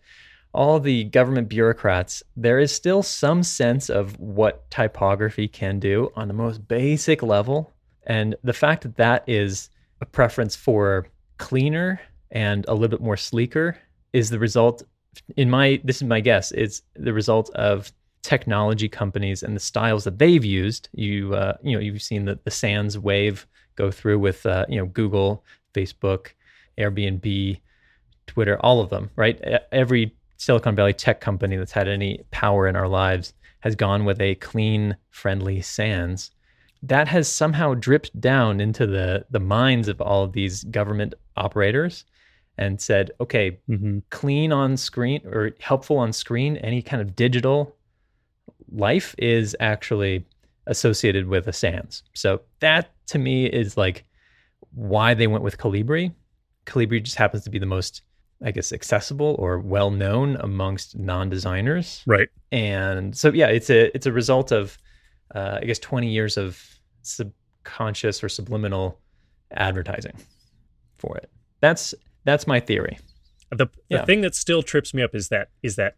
all 0.53 0.81
the 0.81 1.05
government 1.05 1.49
bureaucrats, 1.49 2.23
there 2.37 2.59
is 2.59 2.73
still 2.73 3.03
some 3.03 3.43
sense 3.43 3.89
of 3.89 4.19
what 4.19 4.69
typography 4.71 5.47
can 5.47 5.79
do 5.79 6.11
on 6.17 6.27
the 6.27 6.35
most 6.35 6.67
basic 6.67 7.23
level. 7.23 7.73
And 8.05 8.35
the 8.43 8.53
fact 8.53 8.83
that 8.83 8.97
that 8.97 9.25
is 9.29 9.71
a 10.01 10.07
preference 10.07 10.57
for 10.57 11.07
cleaner 11.39 12.01
and 12.33 12.65
a 12.67 12.75
little 12.75 12.89
bit 12.89 13.01
more 13.01 13.17
sleeker 13.17 13.79
is 14.13 14.31
the 14.31 14.39
result 14.39 14.83
in 15.37 15.51
my 15.51 15.81
this 15.85 15.97
is 15.97 16.05
my 16.05 16.21
guess 16.21 16.53
it's 16.53 16.83
the 16.95 17.13
result 17.13 17.51
of 17.51 17.93
technology 18.23 18.89
companies 18.89 19.43
and 19.43 19.57
the 19.57 19.61
styles 19.61 20.05
that 20.05 20.19
they've 20.19 20.45
used 20.45 20.89
you 20.93 21.35
uh, 21.35 21.57
you 21.63 21.75
know 21.75 21.81
you've 21.81 22.03
seen 22.03 22.25
the, 22.25 22.39
the 22.45 22.51
sans 22.51 22.99
wave 22.99 23.47
go 23.77 23.91
through 23.91 24.19
with 24.19 24.45
uh, 24.47 24.67
you 24.69 24.79
know 24.79 24.87
google 24.87 25.45
facebook 25.75 26.29
airbnb 26.79 27.61
twitter 28.27 28.59
all 28.61 28.81
of 28.81 28.91
them 28.91 29.11
right 29.17 29.41
every 29.73 30.15
silicon 30.37 30.75
valley 30.75 30.93
tech 30.93 31.21
company 31.21 31.57
that's 31.57 31.73
had 31.73 31.89
any 31.89 32.23
power 32.31 32.67
in 32.69 32.77
our 32.77 32.89
lives 32.89 33.33
has 33.61 33.75
gone 33.75 34.05
with 34.05 34.21
a 34.21 34.35
clean 34.37 34.97
friendly 35.11 35.61
sans. 35.61 36.31
that 36.83 37.09
has 37.09 37.29
somehow 37.29 37.75
dripped 37.75 38.19
down 38.21 38.61
into 38.61 38.87
the 38.87 39.25
the 39.31 39.41
minds 39.41 39.89
of 39.89 40.01
all 40.01 40.25
of 40.25 40.33
these 40.33 40.65
government 40.65 41.15
operators 41.37 42.05
and 42.59 42.81
said, 42.81 43.11
okay, 43.21 43.59
mm-hmm. 43.69 44.01
clean 44.11 44.53
on 44.53 44.77
screen 44.77 45.23
or 45.25 45.53
helpful 45.61 45.97
on 45.97 46.13
screen, 46.13 46.59
any 46.59 46.83
kind 46.83 47.01
of 47.01 47.17
digital 47.17 47.75
life 48.73 49.15
is 49.19 49.57
actually 49.61 50.25
associated 50.67 51.27
with 51.27 51.47
a 51.49 51.53
sans. 51.53 52.03
So 52.15 52.43
that 52.61 52.91
to 53.09 53.19
me 53.19 53.47
is 53.47 53.77
like 53.77 54.05
why 54.75 55.15
they 55.15 55.27
went 55.27 55.43
with 55.43 55.59
Calibri. 55.59 56.13
Calibri 56.67 57.03
just 57.03 57.17
happens 57.17 57.45
to 57.45 57.51
be 57.51 57.59
the 57.59 57.67
most, 57.67 58.03
I 58.45 58.51
guess, 58.51 58.73
accessible 58.73 59.37
or 59.39 59.59
well 59.59 59.91
known 59.91 60.37
amongst 60.37 60.97
non-designers. 60.97 62.03
Right. 62.07 62.29
And 62.53 63.17
so 63.17 63.33
yeah, 63.33 63.49
it's 63.49 63.71
a 63.71 63.95
it's 63.95 64.07
a 64.07 64.13
result 64.13 64.53
of 64.53 64.79
uh, 65.35 65.59
I 65.61 65.65
guess 65.65 65.79
20 65.79 66.09
years 66.09 66.37
of 66.37 66.63
subconscious 67.03 68.23
or 68.23 68.29
subliminal 68.29 69.01
advertising 69.53 70.15
for 70.99 71.17
it. 71.17 71.31
That's 71.61 71.95
that's 72.25 72.47
my 72.47 72.61
theory. 72.61 72.99
The 73.51 73.67
the 73.67 73.71
yeah. 73.89 74.05
thing 74.05 74.21
that 74.21 74.35
still 74.35 74.63
trips 74.63 74.95
me 74.95 75.03
up 75.03 75.15
is 75.15 75.29
that 75.29 75.49
is 75.63 75.77
that 75.77 75.97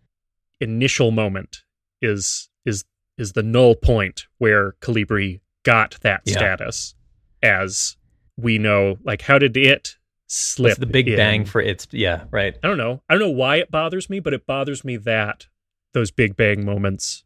initial 0.61 1.11
moment 1.11 1.59
is 2.01 2.49
is 2.65 2.85
is 3.19 3.33
the 3.33 3.43
null 3.43 3.75
point 3.75 4.27
where 4.39 4.73
Calibri 4.81 5.41
got 5.65 5.99
that 6.03 6.23
yeah. 6.25 6.35
status 6.35 6.95
as 7.43 7.97
we 8.37 8.59
know 8.59 8.97
like 9.05 9.23
how 9.23 9.39
did 9.39 9.57
it 9.57 9.97
slip 10.27 10.71
What's 10.71 10.81
the 10.81 10.87
big 10.87 11.09
in? 11.09 11.17
bang 11.17 11.45
for 11.45 11.61
its 11.61 11.87
yeah 11.91 12.25
right 12.31 12.57
i 12.63 12.67
don't 12.67 12.79
know 12.79 13.03
i 13.09 13.15
don't 13.15 13.23
know 13.23 13.31
why 13.31 13.57
it 13.57 13.71
bothers 13.71 14.09
me 14.09 14.19
but 14.19 14.33
it 14.33 14.47
bothers 14.47 14.85
me 14.85 14.97
that 14.97 15.47
those 15.93 16.11
big 16.11 16.37
bang 16.37 16.65
moments 16.65 17.25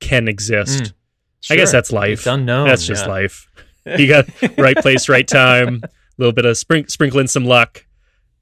can 0.00 0.26
exist 0.26 0.82
mm, 0.82 0.92
sure. 1.40 1.54
i 1.54 1.56
guess 1.56 1.70
that's 1.70 1.92
life 1.92 2.18
it's 2.18 2.26
unknown 2.26 2.66
that's 2.66 2.86
just 2.86 3.06
yeah. 3.06 3.12
life 3.12 3.48
you 3.98 4.08
got 4.08 4.26
right 4.58 4.76
place 4.78 5.08
right 5.08 5.28
time 5.28 5.82
a 5.84 5.88
little 6.18 6.32
bit 6.32 6.44
of 6.44 6.58
sprinkling 6.58 7.28
some 7.28 7.44
luck 7.44 7.86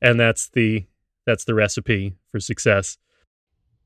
and 0.01 0.19
that's 0.19 0.49
the 0.51 0.87
that's 1.27 1.45
the 1.45 1.55
recipe 1.55 2.15
for 2.31 2.41
success. 2.41 2.99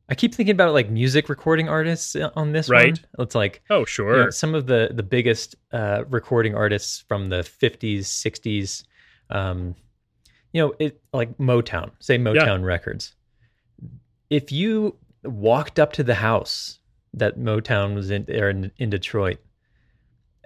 I 0.09 0.15
keep 0.15 0.35
thinking 0.35 0.55
about 0.55 0.73
like 0.73 0.89
music 0.91 1.29
recording 1.29 1.69
artists 1.69 2.15
uh, 2.15 2.31
on 2.37 2.53
this 2.53 2.69
right. 2.69 2.99
one. 3.17 3.25
It's 3.25 3.35
like 3.35 3.63
oh 3.71 3.85
sure, 3.85 4.17
you 4.17 4.25
know, 4.25 4.31
some 4.31 4.55
of 4.55 4.67
the 4.67 4.91
the 4.93 5.03
biggest 5.03 5.57
uh, 5.73 6.05
recording 6.09 6.55
artists 6.55 7.05
from 7.09 7.29
the 7.29 7.39
'50s, 7.39 8.01
'60s. 8.01 8.85
Um, 9.31 9.75
you 10.53 10.63
know, 10.63 10.75
it 10.79 11.01
like 11.13 11.37
Motown, 11.39 11.91
say 11.99 12.19
Motown 12.19 12.61
yeah. 12.61 12.67
Records. 12.67 13.15
If 14.31 14.53
you 14.53 14.97
walked 15.25 15.79
up 15.79 15.93
to 15.95 16.05
the 16.05 16.15
house 16.15 16.79
that 17.15 17.39
Motown 17.39 17.95
was 17.95 18.11
in 18.11 18.25
there 18.25 18.51
in, 18.51 18.71
in 18.79 18.91
Detroit 18.91 19.39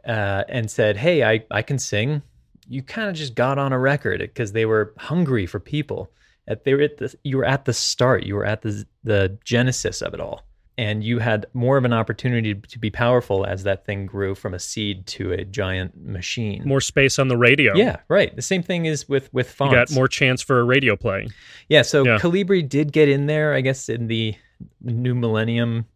uh, 0.07 0.45
and 0.49 0.71
said, 0.71 0.97
"Hey, 0.97 1.23
I 1.23 1.45
I 1.51 1.63
can 1.63 1.79
sing 1.79 2.23
you 2.71 2.83
kind 2.83 3.09
of 3.09 3.17
just 3.17 3.35
got 3.35 3.59
on 3.59 3.73
a 3.73 3.79
record 3.79 4.21
because 4.21 4.53
they 4.53 4.65
were 4.65 4.95
hungry 4.97 5.45
for 5.45 5.59
people. 5.59 6.09
At 6.51 6.65
they 6.65 6.75
were 6.75 6.83
at 6.83 6.99
the 6.99 7.15
you 7.23 7.37
were 7.37 7.45
at 7.45 7.65
the 7.65 7.73
start, 7.73 8.25
you 8.25 8.35
were 8.35 8.45
at 8.45 8.63
the 8.63 8.85
the 9.05 9.39
genesis 9.45 10.03
of 10.03 10.15
it 10.15 10.21
all, 10.21 10.43
and 10.77 11.05
you 11.05 11.21
had 11.21 11.47
more 11.55 11.77
of 11.77 11.85
an 11.85 11.93
opportunity 11.93 12.55
to 12.55 12.79
be 12.79 12.91
powerful 12.91 13.47
as 13.47 13.63
that 13.63 13.87
thing 13.87 14.05
grew 14.05 14.35
from 14.35 14.53
a 14.53 14.59
seed 14.59 15.07
to 15.07 15.33
a 15.33 15.45
giant 15.45 16.05
machine. 16.05 16.63
More 16.67 16.81
space 16.81 17.21
on 17.21 17.29
the 17.29 17.37
radio. 17.37 17.77
Yeah, 17.77 17.99
right. 18.09 18.35
The 18.35 18.43
same 18.43 18.65
thing 18.65 18.87
is 18.87 19.09
with 19.09 19.33
with 19.33 19.49
fonts. 19.49 19.73
You 19.73 19.79
got 19.79 19.91
more 19.93 20.09
chance 20.09 20.43
for 20.43 20.59
a 20.59 20.65
radio 20.65 20.97
play. 20.97 21.29
Yeah, 21.69 21.83
so 21.83 22.05
yeah. 22.05 22.19
Calibri 22.19 22.69
did 22.69 22.93
get 22.93 23.09
in 23.09 23.27
there, 23.27 23.55
I 23.55 23.61
guess, 23.61 23.89
in 23.89 24.09
the 24.09 24.35
new 24.81 25.15
millennium 25.15 25.87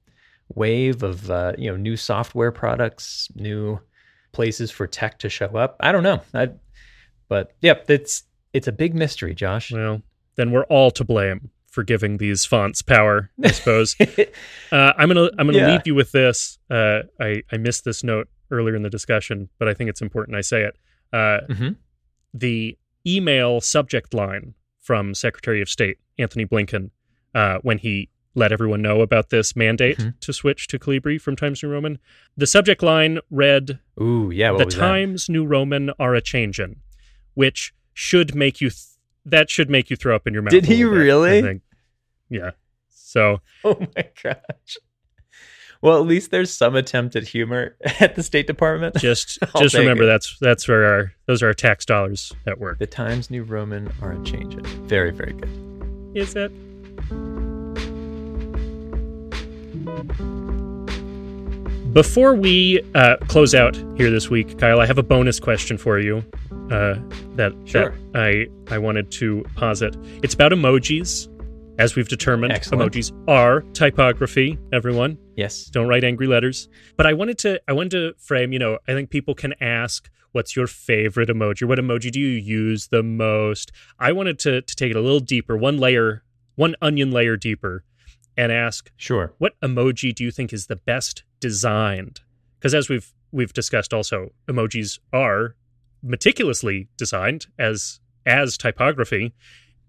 wave 0.55 1.03
of 1.03 1.31
uh, 1.31 1.55
you 1.59 1.69
know 1.69 1.77
new 1.77 1.97
software 1.97 2.53
products, 2.53 3.29
new 3.35 3.81
places 4.31 4.71
for 4.71 4.87
tech 4.87 5.19
to 5.19 5.29
show 5.29 5.57
up. 5.57 5.77
I 5.81 5.91
don't 5.91 6.05
know. 6.05 6.21
I 6.33 6.51
but 7.29 7.55
yep, 7.61 7.91
it's 7.91 8.23
it's 8.53 8.69
a 8.69 8.73
big 8.73 8.95
mystery, 8.95 9.35
Josh. 9.35 9.73
Well, 9.73 10.03
then 10.37 10.51
we're 10.51 10.65
all 10.65 10.91
to 10.93 11.05
blame 11.05 11.51
for 11.67 11.83
giving 11.83 12.19
these 12.19 12.45
fonts 12.45 12.83
power, 12.83 13.31
I 13.43 13.51
suppose. 13.51 13.97
uh, 14.73 14.93
I'm 14.97 15.09
gonna 15.09 15.31
I'm 15.39 15.47
gonna 15.47 15.59
yeah. 15.59 15.73
leave 15.73 15.87
you 15.87 15.95
with 15.95 16.13
this. 16.13 16.59
Uh, 16.71 17.01
I 17.21 17.43
I 17.51 17.57
missed 17.57 17.85
this 17.85 18.05
note 18.05 18.29
earlier 18.51 18.77
in 18.77 18.83
the 18.83 18.91
discussion, 18.91 19.49
but 19.59 19.69
I 19.69 19.75
think 19.75 19.91
it's 19.91 20.03
important 20.03 20.37
I 20.37 20.41
say 20.41 20.63
it. 20.63 20.77
Uh, 21.13 21.41
mm-hmm. 21.49 21.69
The 22.33 22.79
email 23.07 23.61
subject 23.61 24.15
line 24.15 24.55
from 24.81 25.15
Secretary 25.15 25.61
of 25.61 25.69
State 25.69 25.99
Antony 26.19 26.47
Blinken 26.47 26.91
uh, 27.35 27.59
when 27.63 27.79
he 27.79 28.09
let 28.37 28.51
everyone 28.51 28.83
know 28.83 29.01
about 29.01 29.31
this 29.31 29.55
mandate 29.55 29.99
mm-hmm. 29.99 30.11
to 30.21 30.33
switch 30.33 30.67
to 30.69 30.79
Calibri 30.79 31.21
from 31.21 31.37
Times 31.37 31.63
New 31.63 31.69
Roman. 31.69 31.99
The 32.37 32.47
subject 32.47 32.83
line 32.83 33.19
read, 33.31 33.79
"Ooh, 34.01 34.31
yeah, 34.33 34.53
the 34.57 34.65
Times 34.65 35.27
that? 35.27 35.33
New 35.33 35.45
Roman 35.45 35.91
are 35.99 36.15
a 36.15 36.21
changin'." 36.21 36.81
which 37.35 37.75
should 37.93 38.35
make 38.35 38.61
you 38.61 38.71
th- 38.71 38.83
that 39.27 39.51
should 39.51 39.71
make 39.71 39.91
you 39.91 39.97
throw 39.97 40.15
up 40.15 40.27
in 40.27 40.35
your 40.35 40.43
mouth. 40.43 40.53
Did 40.53 40.67
he 40.67 40.85
really? 40.85 41.61
Yeah. 42.29 42.51
So. 42.91 43.41
Oh 43.67 43.79
my 43.97 44.09
gosh. 44.23 44.77
Well, 45.81 45.99
at 45.99 46.07
least 46.07 46.31
there's 46.31 46.51
some 46.51 46.77
attempt 46.77 47.15
at 47.15 47.29
humor 47.29 47.77
at 48.01 48.15
the 48.15 48.23
State 48.23 48.47
Department. 48.47 48.97
Just 48.97 49.39
just 49.59 49.75
remember 49.75 50.05
it. 50.05 50.07
that's 50.07 50.39
that's 50.41 50.67
where 50.67 50.85
our 50.85 51.13
those 51.27 51.43
are 51.43 51.49
our 51.49 51.55
tax 51.55 51.85
dollars 51.85 52.33
at 52.47 52.59
work. 52.59 52.79
The 52.79 52.87
Times 52.87 53.31
New 53.31 53.43
Roman 53.43 53.93
are 54.03 54.13
a 54.13 54.23
changing. 54.25 54.65
Very 54.87 55.11
very 55.11 55.33
good. 55.33 55.51
Is 56.15 56.35
it? 56.37 56.53
Before 61.93 62.35
we 62.35 62.81
uh, 62.95 63.17
close 63.29 63.55
out 63.55 63.77
here 63.97 64.11
this 64.11 64.29
week, 64.29 64.59
Kyle, 64.59 64.81
I 64.81 64.87
have 64.87 64.99
a 64.99 65.03
bonus 65.03 65.39
question 65.39 65.79
for 65.79 65.99
you 65.99 66.25
uh, 66.71 66.95
that, 67.37 67.53
sure. 67.65 67.95
that 68.13 68.49
I 68.69 68.75
I 68.75 68.79
wanted 68.79 69.11
to 69.13 69.45
posit. 69.57 69.97
It's 70.23 70.35
about 70.35 70.53
emojis. 70.53 71.29
As 71.77 71.97
we've 71.97 72.09
determined, 72.09 72.53
Excellent. 72.53 72.93
emojis 72.93 73.13
are 73.29 73.63
typography. 73.73 74.57
Everyone, 74.73 75.19
yes, 75.37 75.65
don't 75.65 75.89
write 75.89 76.05
angry 76.05 76.29
letters. 76.29 76.69
But 76.97 77.07
I 77.07 77.13
wanted 77.15 77.37
to 77.39 77.61
I 77.67 77.73
wanted 77.73 77.91
to 77.91 78.15
frame. 78.17 78.53
You 78.53 78.61
know, 78.61 78.79
I 78.87 78.93
think 78.93 79.11
people 79.11 79.35
can 79.35 79.55
ask, 79.61 80.09
"What's 80.31 80.55
your 80.55 80.69
favorite 80.69 81.29
emoji? 81.29 81.67
What 81.67 81.81
emoji 81.81 82.13
do 82.13 82.21
you 82.21 82.29
use 82.29 82.89
the 82.89 83.03
most?" 83.03 83.73
I 83.99 84.13
wanted 84.13 84.39
to 84.41 84.63
to 84.63 84.77
take 84.77 84.91
it 84.91 84.97
a 84.97 85.01
little 85.01 85.19
deeper, 85.19 85.57
one 85.57 85.79
layer, 85.79 86.23
one 86.55 86.77
onion 86.81 87.11
layer 87.11 87.37
deeper, 87.37 87.83
and 88.37 88.53
ask, 88.53 88.93
"Sure, 88.97 89.35
what 89.39 89.61
emoji 89.61 90.15
do 90.15 90.23
you 90.23 90.31
think 90.31 90.53
is 90.53 90.69
the 90.69 90.77
best 90.77 91.25
designed?" 91.41 92.21
Because 92.61 92.73
as 92.73 92.89
we've 92.89 93.13
we've 93.33 93.53
discussed, 93.53 93.93
also 93.93 94.33
emojis 94.49 95.01
are 95.13 95.57
meticulously 96.05 96.89
designed 96.97 97.47
as 97.59 98.01
as 98.27 98.57
typography. 98.57 99.33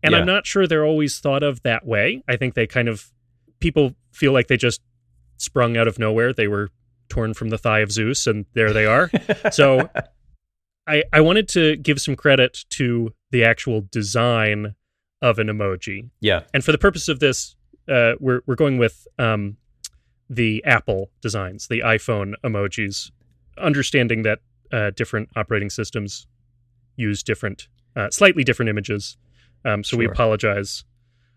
And 0.01 0.13
yeah. 0.13 0.19
i'm 0.19 0.25
not 0.25 0.45
sure 0.45 0.65
they're 0.65 0.85
always 0.85 1.19
thought 1.19 1.43
of 1.43 1.61
that 1.63 1.85
way. 1.85 2.23
I 2.27 2.37
think 2.37 2.53
they 2.53 2.67
kind 2.67 2.87
of 2.87 3.11
people 3.59 3.93
feel 4.11 4.31
like 4.31 4.47
they 4.47 4.57
just 4.57 4.81
sprung 5.37 5.77
out 5.77 5.87
of 5.87 5.99
nowhere. 5.99 6.33
They 6.33 6.47
were 6.47 6.69
torn 7.09 7.33
from 7.33 7.49
the 7.49 7.57
thigh 7.57 7.79
of 7.79 7.91
zeus 7.91 8.25
and 8.25 8.45
there 8.53 8.73
they 8.73 8.85
are. 8.85 9.11
So 9.51 9.89
i 10.87 11.03
i 11.11 11.21
wanted 11.21 11.47
to 11.49 11.75
give 11.77 11.99
some 11.99 12.15
credit 12.15 12.65
to 12.69 13.13
the 13.31 13.43
actual 13.43 13.85
design 13.91 14.75
of 15.21 15.39
an 15.39 15.47
emoji. 15.47 16.09
Yeah. 16.21 16.41
And 16.53 16.63
for 16.63 16.71
the 16.71 16.77
purpose 16.77 17.07
of 17.07 17.19
this 17.19 17.55
uh, 17.89 18.13
we're 18.19 18.41
we're 18.45 18.55
going 18.55 18.77
with 18.77 19.07
um, 19.19 19.57
the 20.29 20.63
apple 20.65 21.11
designs 21.21 21.67
the 21.67 21.81
iphone 21.81 22.33
emojis 22.43 23.11
understanding 23.57 24.23
that 24.23 24.39
uh, 24.71 24.91
different 24.95 25.29
operating 25.35 25.69
systems 25.69 26.27
use 26.95 27.23
different, 27.23 27.67
uh, 27.95 28.09
slightly 28.09 28.43
different 28.43 28.69
images. 28.69 29.17
Um, 29.65 29.83
so 29.83 29.91
sure. 29.91 29.99
we 29.99 30.05
apologize 30.05 30.83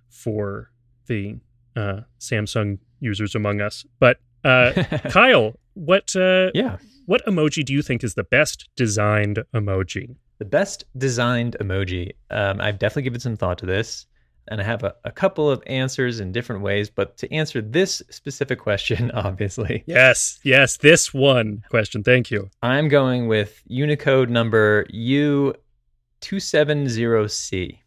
for 0.08 0.70
the 1.06 1.38
uh, 1.76 2.00
Samsung 2.20 2.78
users 3.00 3.34
among 3.34 3.60
us. 3.60 3.84
But 4.00 4.18
uh, 4.44 4.72
Kyle, 5.10 5.54
what 5.74 6.14
uh, 6.16 6.50
Yeah. 6.54 6.78
what 7.06 7.24
emoji 7.26 7.64
do 7.64 7.72
you 7.72 7.82
think 7.82 8.02
is 8.04 8.14
the 8.14 8.24
best 8.24 8.68
designed 8.76 9.42
emoji? 9.54 10.16
The 10.38 10.44
best 10.44 10.84
designed 10.96 11.56
emoji. 11.60 12.12
Um, 12.30 12.60
I've 12.60 12.78
definitely 12.78 13.02
given 13.02 13.20
some 13.20 13.36
thought 13.36 13.58
to 13.58 13.66
this, 13.66 14.06
and 14.48 14.60
I 14.60 14.64
have 14.64 14.82
a, 14.84 14.94
a 15.04 15.10
couple 15.10 15.50
of 15.50 15.62
answers 15.66 16.20
in 16.20 16.32
different 16.32 16.62
ways. 16.62 16.88
But 16.90 17.16
to 17.18 17.32
answer 17.32 17.60
this 17.60 18.02
specific 18.10 18.58
question, 18.58 19.10
obviously, 19.14 19.84
Yes, 19.86 20.40
yes, 20.42 20.76
this 20.78 21.12
one 21.14 21.62
question. 21.70 22.02
Thank 22.02 22.30
you. 22.30 22.50
I'm 22.62 22.88
going 22.88 23.28
with 23.28 23.62
Unicode 23.66 24.30
number 24.30 24.84
U270C. 24.92 27.78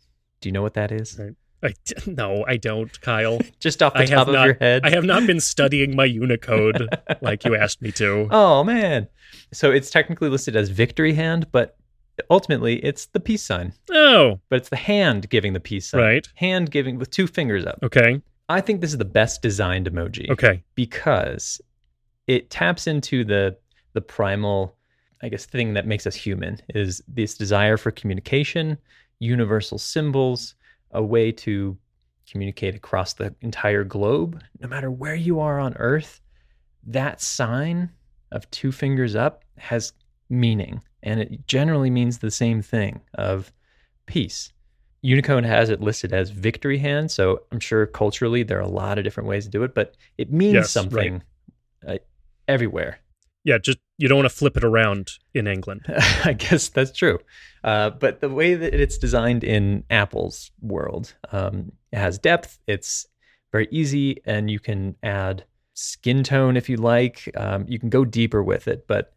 Do 0.41 0.49
you 0.49 0.53
know 0.53 0.61
what 0.61 0.73
that 0.75 0.91
is? 0.91 1.17
Right. 1.19 1.33
I, 1.63 1.73
no, 2.07 2.43
I 2.47 2.57
don't, 2.57 2.99
Kyle. 3.01 3.39
Just 3.59 3.83
off 3.83 3.93
the 3.93 3.99
I 3.99 4.05
top 4.05 4.27
of 4.27 4.33
not. 4.33 4.45
your 4.45 4.55
head? 4.55 4.83
I 4.83 4.89
have 4.89 5.03
not 5.03 5.27
been 5.27 5.39
studying 5.39 5.95
my 5.95 6.05
Unicode 6.05 6.87
like 7.21 7.45
you 7.45 7.55
asked 7.55 7.81
me 7.81 7.91
to. 7.93 8.27
Oh 8.31 8.63
man. 8.63 9.07
So 9.53 9.71
it's 9.71 9.89
technically 9.91 10.29
listed 10.29 10.55
as 10.55 10.69
victory 10.69 11.13
hand, 11.13 11.47
but 11.51 11.77
ultimately 12.29 12.83
it's 12.83 13.07
the 13.07 13.19
peace 13.19 13.43
sign. 13.43 13.73
Oh, 13.89 14.39
But 14.49 14.57
it's 14.57 14.69
the 14.69 14.75
hand 14.75 15.29
giving 15.29 15.53
the 15.53 15.59
peace 15.59 15.89
sign. 15.89 16.01
Right. 16.01 16.27
Hand 16.35 16.71
giving 16.71 16.97
with 16.99 17.09
two 17.09 17.27
fingers 17.27 17.65
up. 17.65 17.79
okay, 17.83 18.21
I 18.49 18.61
think 18.61 18.81
this 18.81 18.91
is 18.91 18.97
the 18.97 19.05
best 19.05 19.41
designed 19.41 19.89
emoji 19.89 20.29
okay. 20.29 20.63
because 20.75 21.61
it 22.27 22.49
taps 22.49 22.87
into 22.87 23.23
the 23.23 23.57
the 23.93 24.01
primal, 24.01 24.75
I 25.21 25.29
guess, 25.29 25.45
thing 25.45 25.73
that 25.73 25.85
makes 25.85 26.07
us 26.07 26.15
human 26.15 26.59
is 26.69 27.01
this 27.07 27.35
desire 27.35 27.77
for 27.77 27.91
communication, 27.91 28.77
universal 29.19 29.77
symbols, 29.77 30.55
a 30.91 31.03
way 31.03 31.31
to 31.31 31.77
communicate 32.29 32.75
across 32.75 33.13
the 33.13 33.35
entire 33.41 33.83
globe, 33.83 34.41
no 34.59 34.67
matter 34.67 34.89
where 34.89 35.15
you 35.15 35.39
are 35.39 35.59
on 35.59 35.73
Earth. 35.75 36.21
That 36.87 37.21
sign 37.21 37.89
of 38.31 38.49
two 38.51 38.71
fingers 38.71 39.15
up 39.15 39.43
has 39.57 39.93
meaning, 40.29 40.81
and 41.03 41.19
it 41.19 41.47
generally 41.47 41.89
means 41.89 42.19
the 42.19 42.31
same 42.31 42.61
thing 42.61 43.01
of 43.15 43.51
peace. 44.05 44.51
Unicode 45.01 45.45
has 45.45 45.69
it 45.69 45.81
listed 45.81 46.13
as 46.13 46.29
victory 46.29 46.77
hand, 46.77 47.09
so 47.09 47.41
I'm 47.51 47.59
sure 47.59 47.87
culturally 47.87 48.43
there 48.43 48.59
are 48.59 48.61
a 48.61 48.67
lot 48.67 48.97
of 48.97 49.03
different 49.03 49.27
ways 49.27 49.45
to 49.45 49.51
do 49.51 49.63
it, 49.63 49.73
but 49.73 49.95
it 50.17 50.31
means 50.31 50.53
Yes, 50.53 50.69
something 50.71 51.23
uh, 51.87 51.97
everywhere. 52.47 52.99
Yeah, 53.43 53.57
just 53.57 53.79
you 53.97 54.07
don't 54.07 54.19
want 54.19 54.29
to 54.29 54.35
flip 54.35 54.55
it 54.57 54.63
around 54.63 55.13
in 55.33 55.47
England. 55.47 55.85
I 56.23 56.33
guess 56.33 56.69
that's 56.69 56.91
true. 56.91 57.19
Uh, 57.63 57.89
but 57.89 58.21
the 58.21 58.29
way 58.29 58.53
that 58.53 58.73
it's 58.73 58.99
designed 58.99 59.43
in 59.43 59.83
Apple's 59.89 60.51
world, 60.61 61.15
um, 61.31 61.71
it 61.91 61.97
has 61.97 62.19
depth. 62.19 62.59
It's 62.67 63.07
very 63.51 63.67
easy, 63.71 64.21
and 64.25 64.51
you 64.51 64.59
can 64.59 64.95
add 65.01 65.45
skin 65.73 66.23
tone 66.23 66.57
if 66.57 66.69
you 66.69 66.77
like. 66.77 67.29
Um, 67.35 67.65
you 67.67 67.79
can 67.79 67.89
go 67.89 68.05
deeper 68.05 68.43
with 68.43 68.67
it, 68.67 68.85
but 68.87 69.13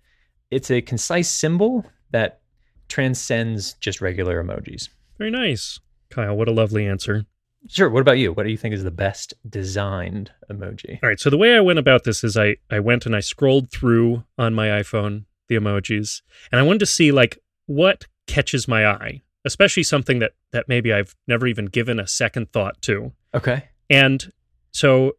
it's 0.50 0.70
a 0.70 0.80
concise 0.80 1.28
symbol 1.28 1.84
that 2.10 2.40
transcends 2.88 3.74
just 3.74 4.00
regular 4.00 4.42
emojis. 4.42 4.88
Very 5.18 5.30
nice, 5.30 5.80
Kyle. 6.10 6.36
What 6.36 6.48
a 6.48 6.52
lovely 6.52 6.86
answer. 6.86 7.24
Sure. 7.68 7.88
What 7.88 8.00
about 8.00 8.18
you? 8.18 8.32
What 8.32 8.44
do 8.44 8.50
you 8.50 8.58
think 8.58 8.74
is 8.74 8.84
the 8.84 8.90
best 8.90 9.32
designed 9.48 10.30
emoji? 10.50 10.98
All 11.02 11.08
right. 11.08 11.18
So 11.18 11.30
the 11.30 11.38
way 11.38 11.56
I 11.56 11.60
went 11.60 11.78
about 11.78 12.04
this 12.04 12.22
is 12.22 12.36
I 12.36 12.56
I 12.70 12.80
went 12.80 13.06
and 13.06 13.16
I 13.16 13.20
scrolled 13.20 13.70
through 13.70 14.24
on 14.36 14.54
my 14.54 14.68
iPhone 14.68 15.24
the 15.48 15.56
emojis, 15.56 16.22
and 16.52 16.60
I 16.60 16.62
wanted 16.62 16.80
to 16.80 16.86
see 16.86 17.10
like 17.10 17.38
what 17.66 18.06
catches 18.26 18.68
my 18.68 18.86
eye, 18.86 19.22
especially 19.44 19.82
something 19.82 20.18
that 20.18 20.32
that 20.52 20.68
maybe 20.68 20.92
I've 20.92 21.14
never 21.26 21.46
even 21.46 21.66
given 21.66 21.98
a 21.98 22.06
second 22.06 22.52
thought 22.52 22.80
to. 22.82 23.12
Okay. 23.34 23.68
And 23.88 24.30
so 24.70 25.12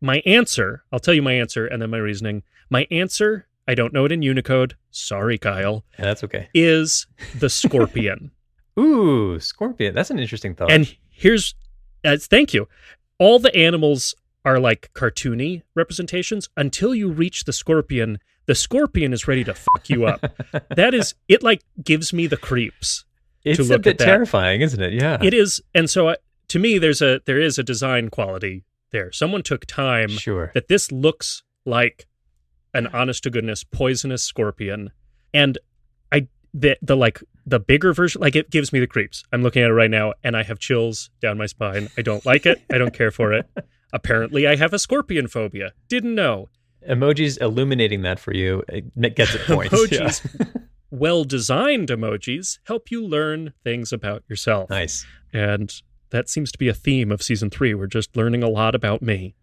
my 0.00 0.22
answer, 0.26 0.82
I'll 0.92 0.98
tell 0.98 1.14
you 1.14 1.22
my 1.22 1.32
answer 1.32 1.66
and 1.66 1.80
then 1.80 1.90
my 1.90 1.98
reasoning. 1.98 2.42
My 2.68 2.86
answer, 2.90 3.46
I 3.68 3.74
don't 3.74 3.92
know 3.92 4.04
it 4.04 4.12
in 4.12 4.22
Unicode. 4.22 4.76
Sorry, 4.90 5.38
Kyle, 5.38 5.84
Yeah, 5.98 6.04
that's 6.06 6.22
okay. 6.24 6.48
is 6.54 7.06
the 7.38 7.50
scorpion. 7.50 8.30
Ooh, 8.78 9.40
scorpion. 9.40 9.94
That's 9.94 10.10
an 10.10 10.18
interesting 10.18 10.54
thought. 10.54 10.70
and 10.70 10.94
here's 11.10 11.54
uh, 12.04 12.16
thank 12.20 12.52
you. 12.54 12.68
All 13.18 13.38
the 13.38 13.54
animals 13.56 14.14
are 14.44 14.60
like 14.60 14.90
cartoony 14.94 15.62
representations 15.74 16.48
until 16.56 16.94
you 16.94 17.10
reach 17.10 17.44
the 17.44 17.52
scorpion. 17.52 18.18
The 18.46 18.54
scorpion 18.54 19.12
is 19.12 19.26
ready 19.26 19.42
to 19.44 19.54
fuck 19.54 19.88
you 19.88 20.06
up. 20.06 20.20
that 20.76 20.94
is 20.94 21.14
it 21.26 21.42
like 21.42 21.62
gives 21.82 22.12
me 22.12 22.26
the 22.26 22.36
creeps. 22.36 23.04
it's 23.44 23.58
look 23.58 23.70
a 23.70 23.74
at 23.74 23.82
bit 23.82 23.98
that. 23.98 24.04
terrifying, 24.04 24.60
isn't 24.60 24.80
it? 24.80 24.92
Yeah. 24.92 25.18
It 25.22 25.34
is 25.34 25.60
and 25.74 25.88
so 25.90 26.10
I, 26.10 26.16
to 26.48 26.58
me 26.60 26.78
there's 26.78 27.02
a 27.02 27.20
there 27.24 27.40
is 27.40 27.58
a 27.58 27.62
design 27.64 28.08
quality 28.10 28.64
there. 28.92 29.10
Someone 29.10 29.42
took 29.42 29.66
time 29.66 30.10
Sure. 30.10 30.52
that 30.54 30.68
this 30.68 30.92
looks 30.92 31.42
like 31.64 32.06
an 32.76 32.86
honest 32.88 33.22
to 33.24 33.30
goodness 33.30 33.64
poisonous 33.64 34.22
scorpion. 34.22 34.90
And 35.34 35.58
i 36.12 36.28
the 36.54 36.76
the 36.82 36.96
like 36.96 37.20
the 37.44 37.58
bigger 37.60 37.92
version 37.92 38.20
like 38.20 38.36
it 38.36 38.50
gives 38.50 38.72
me 38.72 38.78
the 38.80 38.86
creeps. 38.86 39.24
I'm 39.32 39.42
looking 39.42 39.62
at 39.62 39.70
it 39.70 39.74
right 39.74 39.90
now 39.90 40.14
and 40.24 40.36
i 40.36 40.42
have 40.42 40.58
chills 40.58 41.10
down 41.20 41.38
my 41.38 41.46
spine. 41.46 41.88
I 41.98 42.02
don't 42.02 42.24
like 42.24 42.46
it. 42.46 42.62
I 42.72 42.78
don't 42.78 42.94
care 42.94 43.10
for 43.10 43.32
it. 43.32 43.46
Apparently 43.92 44.46
i 44.46 44.56
have 44.56 44.72
a 44.72 44.78
scorpion 44.78 45.26
phobia. 45.28 45.72
Didn't 45.88 46.14
know. 46.14 46.48
Emojis 46.88 47.40
illuminating 47.40 48.02
that 48.02 48.18
for 48.20 48.32
you 48.34 48.62
it 48.68 49.16
gets 49.16 49.34
it 49.34 49.40
points. 49.46 49.74
Emojis. 49.74 50.20
Yeah. 50.88 50.98
well 51.00 51.24
designed 51.24 51.88
emojis 51.88 52.58
help 52.64 52.90
you 52.92 53.04
learn 53.04 53.52
things 53.64 53.92
about 53.92 54.22
yourself. 54.28 54.70
Nice. 54.70 55.04
and 55.32 55.72
that 56.10 56.28
seems 56.28 56.52
to 56.52 56.58
be 56.58 56.68
a 56.68 56.74
theme 56.74 57.10
of 57.10 57.20
season 57.22 57.50
three. 57.50 57.74
We're 57.74 57.88
just 57.88 58.16
learning 58.16 58.44
a 58.44 58.48
lot 58.48 58.76
about 58.76 59.02
me. 59.02 59.34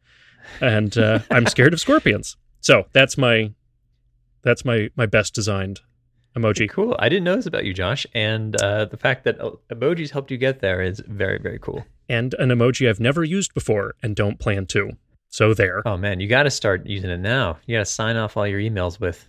And 0.61 0.97
uh, 0.97 1.19
i'm 1.31 1.45
scared 1.47 1.73
of 1.73 1.79
scorpions 1.81 2.37
so 2.63 2.85
that's 2.93 3.17
my 3.17 3.51
that's 4.41 4.65
my 4.65 4.89
my 4.95 5.05
best 5.05 5.33
designed 5.35 5.81
emoji 6.35 6.67
Cool. 6.69 6.95
I 6.97 7.09
didn't 7.09 7.25
know 7.25 7.35
this 7.35 7.45
about 7.45 7.63
you, 7.65 7.73
Josh. 7.75 8.07
And 8.15 8.59
uh, 8.59 8.85
the 8.85 8.97
fact 8.97 9.23
that 9.25 9.37
emojis 9.69 10.09
helped 10.09 10.31
you 10.31 10.37
get 10.37 10.61
there 10.61 10.81
is 10.81 10.99
very, 11.07 11.37
very 11.37 11.59
cool. 11.59 11.85
and 12.09 12.33
an 12.39 12.49
emoji 12.49 12.89
i've 12.89 12.99
never 12.99 13.23
used 13.23 13.53
before 13.53 13.93
and 14.01 14.15
don't 14.15 14.39
plan 14.39 14.65
to 14.73 14.89
so 15.29 15.53
there 15.53 15.81
Oh, 15.85 15.97
man. 15.97 16.19
You 16.19 16.27
got 16.27 16.43
to 16.43 16.51
start 16.51 16.85
using 16.85 17.09
it 17.09 17.19
now. 17.19 17.57
You 17.65 17.75
got 17.77 17.85
to 17.87 17.91
sign 17.91 18.17
off 18.17 18.35
all 18.37 18.45
your 18.47 18.59
emails 18.59 18.99
with, 18.99 19.27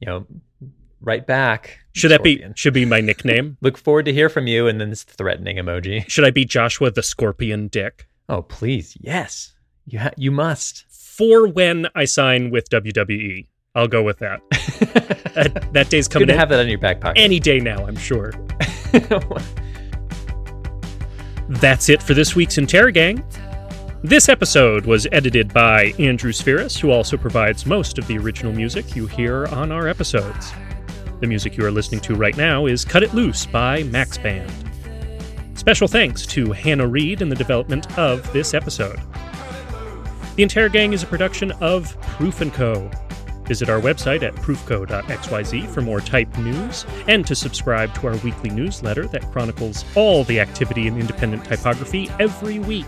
you 0.00 0.06
know, 0.06 0.26
right 1.00 1.26
back. 1.26 1.78
should 1.94 2.10
that 2.10 2.22
be 2.22 2.44
should 2.54 2.74
be 2.74 2.84
my 2.84 3.00
nickname 3.00 3.56
Look 3.66 3.76
forward 3.78 4.04
to 4.06 4.12
hear 4.12 4.28
from 4.28 4.46
you. 4.46 4.66
And 4.68 4.80
then 4.80 4.90
this 4.90 5.04
threatening 5.04 5.56
emoji. 5.56 6.08
should 6.10 6.24
i 6.24 6.30
be 6.30 6.44
joshua 6.44 6.90
the 6.90 7.02
scorpion 7.02 7.68
dick 7.68 8.06
Oh, 8.28 8.42
please. 8.42 8.96
Yes. 9.00 9.54
You, 9.86 10.00
ha- 10.00 10.10
you 10.16 10.30
must. 10.32 10.84
for 10.90 11.46
when 11.46 11.86
i 11.94 12.04
sign 12.04 12.50
with 12.50 12.68
wwe 12.70 13.46
i'll 13.74 13.86
go 13.88 14.02
with 14.02 14.18
that 14.18 14.40
that, 15.34 15.68
that 15.72 15.88
day's 15.90 16.08
Good 16.08 16.12
coming 16.12 16.26
to 16.28 16.34
in 16.34 16.38
have 16.40 16.48
that 16.50 16.60
in 16.60 16.68
your 16.68 16.78
back 16.78 17.00
pocket. 17.00 17.20
any 17.20 17.38
day 17.40 17.60
now 17.60 17.86
i'm 17.86 17.96
sure 17.96 18.32
That's 21.48 21.88
it 21.88 22.02
for 22.02 22.12
this 22.14 22.34
week's 22.34 22.56
Interrogang. 22.56 23.22
This 24.02 24.28
episode 24.28 24.84
was 24.84 25.06
edited 25.12 25.52
by 25.54 25.92
Andrew 25.98 26.32
Spheris, 26.32 26.76
who 26.76 26.90
also 26.90 27.16
provides 27.16 27.64
most 27.66 27.98
of 27.98 28.06
the 28.08 28.18
original 28.18 28.52
music 28.52 28.96
you 28.96 29.06
hear 29.06 29.46
on 29.46 29.70
our 29.70 29.86
episodes. 29.86 30.52
The 31.20 31.26
music 31.28 31.56
you 31.56 31.64
are 31.64 31.70
listening 31.70 32.00
to 32.00 32.14
right 32.16 32.36
now 32.36 32.66
is 32.66 32.84
Cut 32.84 33.02
It 33.04 33.14
Loose 33.14 33.46
by 33.46 33.84
Max 33.84 34.18
Band. 34.18 34.50
Special 35.54 35.86
thanks 35.88 36.26
to 36.26 36.50
Hannah 36.52 36.86
Reed 36.88 37.22
in 37.22 37.28
the 37.28 37.36
development 37.36 37.96
of 37.96 38.30
this 38.32 38.52
episode. 38.52 38.98
The 40.36 40.42
Interrogang 40.42 40.92
is 40.92 41.02
a 41.02 41.06
production 41.06 41.50
of 41.62 41.98
Proof 42.02 42.42
& 42.52 42.52
Co. 42.52 42.90
Visit 43.44 43.70
our 43.70 43.80
website 43.80 44.22
at 44.22 44.34
proofco.xyz 44.34 45.66
for 45.68 45.80
more 45.80 46.02
type 46.02 46.36
news 46.36 46.84
and 47.08 47.26
to 47.26 47.34
subscribe 47.34 47.94
to 47.94 48.08
our 48.08 48.16
weekly 48.18 48.50
newsletter 48.50 49.06
that 49.06 49.22
chronicles 49.32 49.86
all 49.94 50.24
the 50.24 50.38
activity 50.38 50.88
in 50.88 51.00
independent 51.00 51.46
typography 51.46 52.10
every 52.20 52.58
week. 52.58 52.84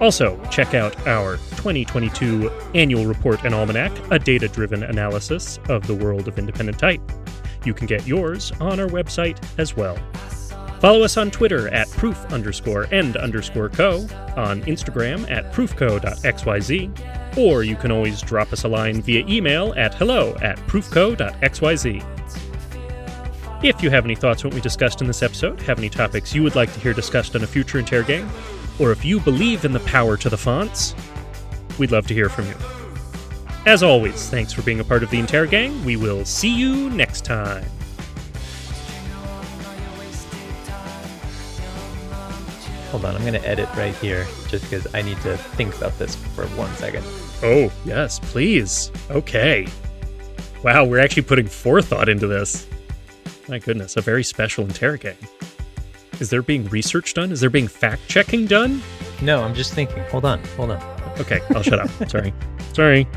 Also, 0.00 0.42
check 0.50 0.72
out 0.72 1.06
our 1.06 1.36
2022 1.50 2.48
annual 2.74 3.04
report 3.04 3.44
and 3.44 3.54
almanac, 3.54 3.92
a 4.10 4.18
data 4.18 4.48
driven 4.48 4.84
analysis 4.84 5.58
of 5.68 5.86
the 5.86 5.94
world 5.94 6.28
of 6.28 6.38
independent 6.38 6.78
type. 6.78 7.02
You 7.66 7.74
can 7.74 7.86
get 7.86 8.06
yours 8.06 8.52
on 8.52 8.80
our 8.80 8.88
website 8.88 9.36
as 9.58 9.76
well. 9.76 9.98
Follow 10.84 11.02
us 11.02 11.16
on 11.16 11.30
Twitter 11.30 11.68
at 11.68 11.88
proof 11.92 12.26
underscore 12.26 12.86
end 12.92 13.16
underscore 13.16 13.70
co, 13.70 14.00
on 14.36 14.60
Instagram 14.64 15.24
at 15.30 15.50
proofco.xyz, 15.50 17.38
or 17.38 17.62
you 17.62 17.74
can 17.74 17.90
always 17.90 18.20
drop 18.20 18.52
us 18.52 18.64
a 18.64 18.68
line 18.68 19.00
via 19.00 19.26
email 19.26 19.72
at 19.78 19.94
hello 19.94 20.36
at 20.42 20.58
proofco.xyz. 20.66 22.04
If 23.64 23.82
you 23.82 23.88
have 23.88 24.04
any 24.04 24.14
thoughts 24.14 24.44
on 24.44 24.50
what 24.50 24.56
we 24.56 24.60
discussed 24.60 25.00
in 25.00 25.06
this 25.06 25.22
episode, 25.22 25.58
have 25.62 25.78
any 25.78 25.88
topics 25.88 26.34
you 26.34 26.42
would 26.42 26.54
like 26.54 26.70
to 26.74 26.80
hear 26.80 26.92
discussed 26.92 27.34
in 27.34 27.42
a 27.42 27.46
future 27.46 27.80
Interrogang, 27.80 28.28
or 28.78 28.92
if 28.92 29.06
you 29.06 29.20
believe 29.20 29.64
in 29.64 29.72
the 29.72 29.80
power 29.80 30.18
to 30.18 30.28
the 30.28 30.36
fonts, 30.36 30.94
we'd 31.78 31.92
love 31.92 32.06
to 32.08 32.12
hear 32.12 32.28
from 32.28 32.44
you. 32.46 32.56
As 33.64 33.82
always, 33.82 34.28
thanks 34.28 34.52
for 34.52 34.60
being 34.60 34.80
a 34.80 34.84
part 34.84 35.02
of 35.02 35.08
the 35.08 35.18
Interrogang. 35.18 35.82
We 35.82 35.96
will 35.96 36.26
see 36.26 36.54
you 36.54 36.90
next 36.90 37.24
time. 37.24 37.64
Hold 42.94 43.06
on. 43.06 43.16
I'm 43.16 43.22
going 43.22 43.34
to 43.34 43.44
edit 43.44 43.68
right 43.76 43.92
here 43.96 44.24
just 44.46 44.70
because 44.70 44.86
I 44.94 45.02
need 45.02 45.20
to 45.22 45.36
think 45.36 45.76
about 45.76 45.98
this 45.98 46.14
for 46.14 46.46
one 46.50 46.72
second. 46.76 47.04
Oh, 47.42 47.68
yes, 47.84 48.20
please. 48.20 48.92
Okay. 49.10 49.66
Wow, 50.62 50.84
we're 50.84 51.00
actually 51.00 51.24
putting 51.24 51.48
forethought 51.48 52.08
into 52.08 52.28
this. 52.28 52.68
My 53.48 53.58
goodness, 53.58 53.96
a 53.96 54.00
very 54.00 54.22
special 54.22 54.64
Interrogang. 54.64 55.16
Is 56.20 56.30
there 56.30 56.40
being 56.40 56.68
research 56.68 57.14
done? 57.14 57.32
Is 57.32 57.40
there 57.40 57.50
being 57.50 57.66
fact 57.66 58.06
checking 58.06 58.46
done? 58.46 58.80
No, 59.20 59.42
I'm 59.42 59.54
just 59.56 59.74
thinking. 59.74 60.04
Hold 60.04 60.24
on. 60.24 60.38
Hold 60.56 60.70
on. 60.70 60.80
Okay, 61.18 61.40
I'll 61.52 61.64
shut 61.64 61.80
up. 61.80 61.90
Sorry. 62.08 62.32
Sorry. 62.74 63.08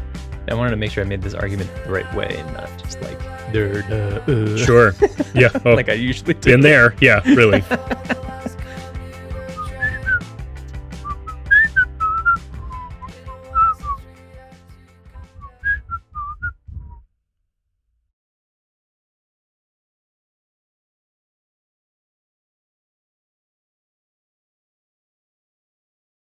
I 0.47 0.55
wanted 0.55 0.71
to 0.71 0.77
make 0.77 0.89
sure 0.89 1.03
I 1.03 1.07
made 1.07 1.21
this 1.21 1.35
argument 1.35 1.69
the 1.85 1.91
right 1.91 2.11
way 2.15 2.35
and 2.35 2.51
not 2.53 2.83
just 2.83 2.99
like, 3.03 3.19
"Duh, 3.53 3.83
duh, 3.83 4.31
uh," 4.31 4.57
Sure. 4.57 4.95
Yeah. 5.35 5.49
Oh, 5.65 5.75
like 5.75 5.89
I 5.89 5.93
usually 5.93 6.33
do. 6.33 6.51
in 6.51 6.61
there. 6.61 6.95
Yeah, 6.99 7.21
really. 7.25 7.63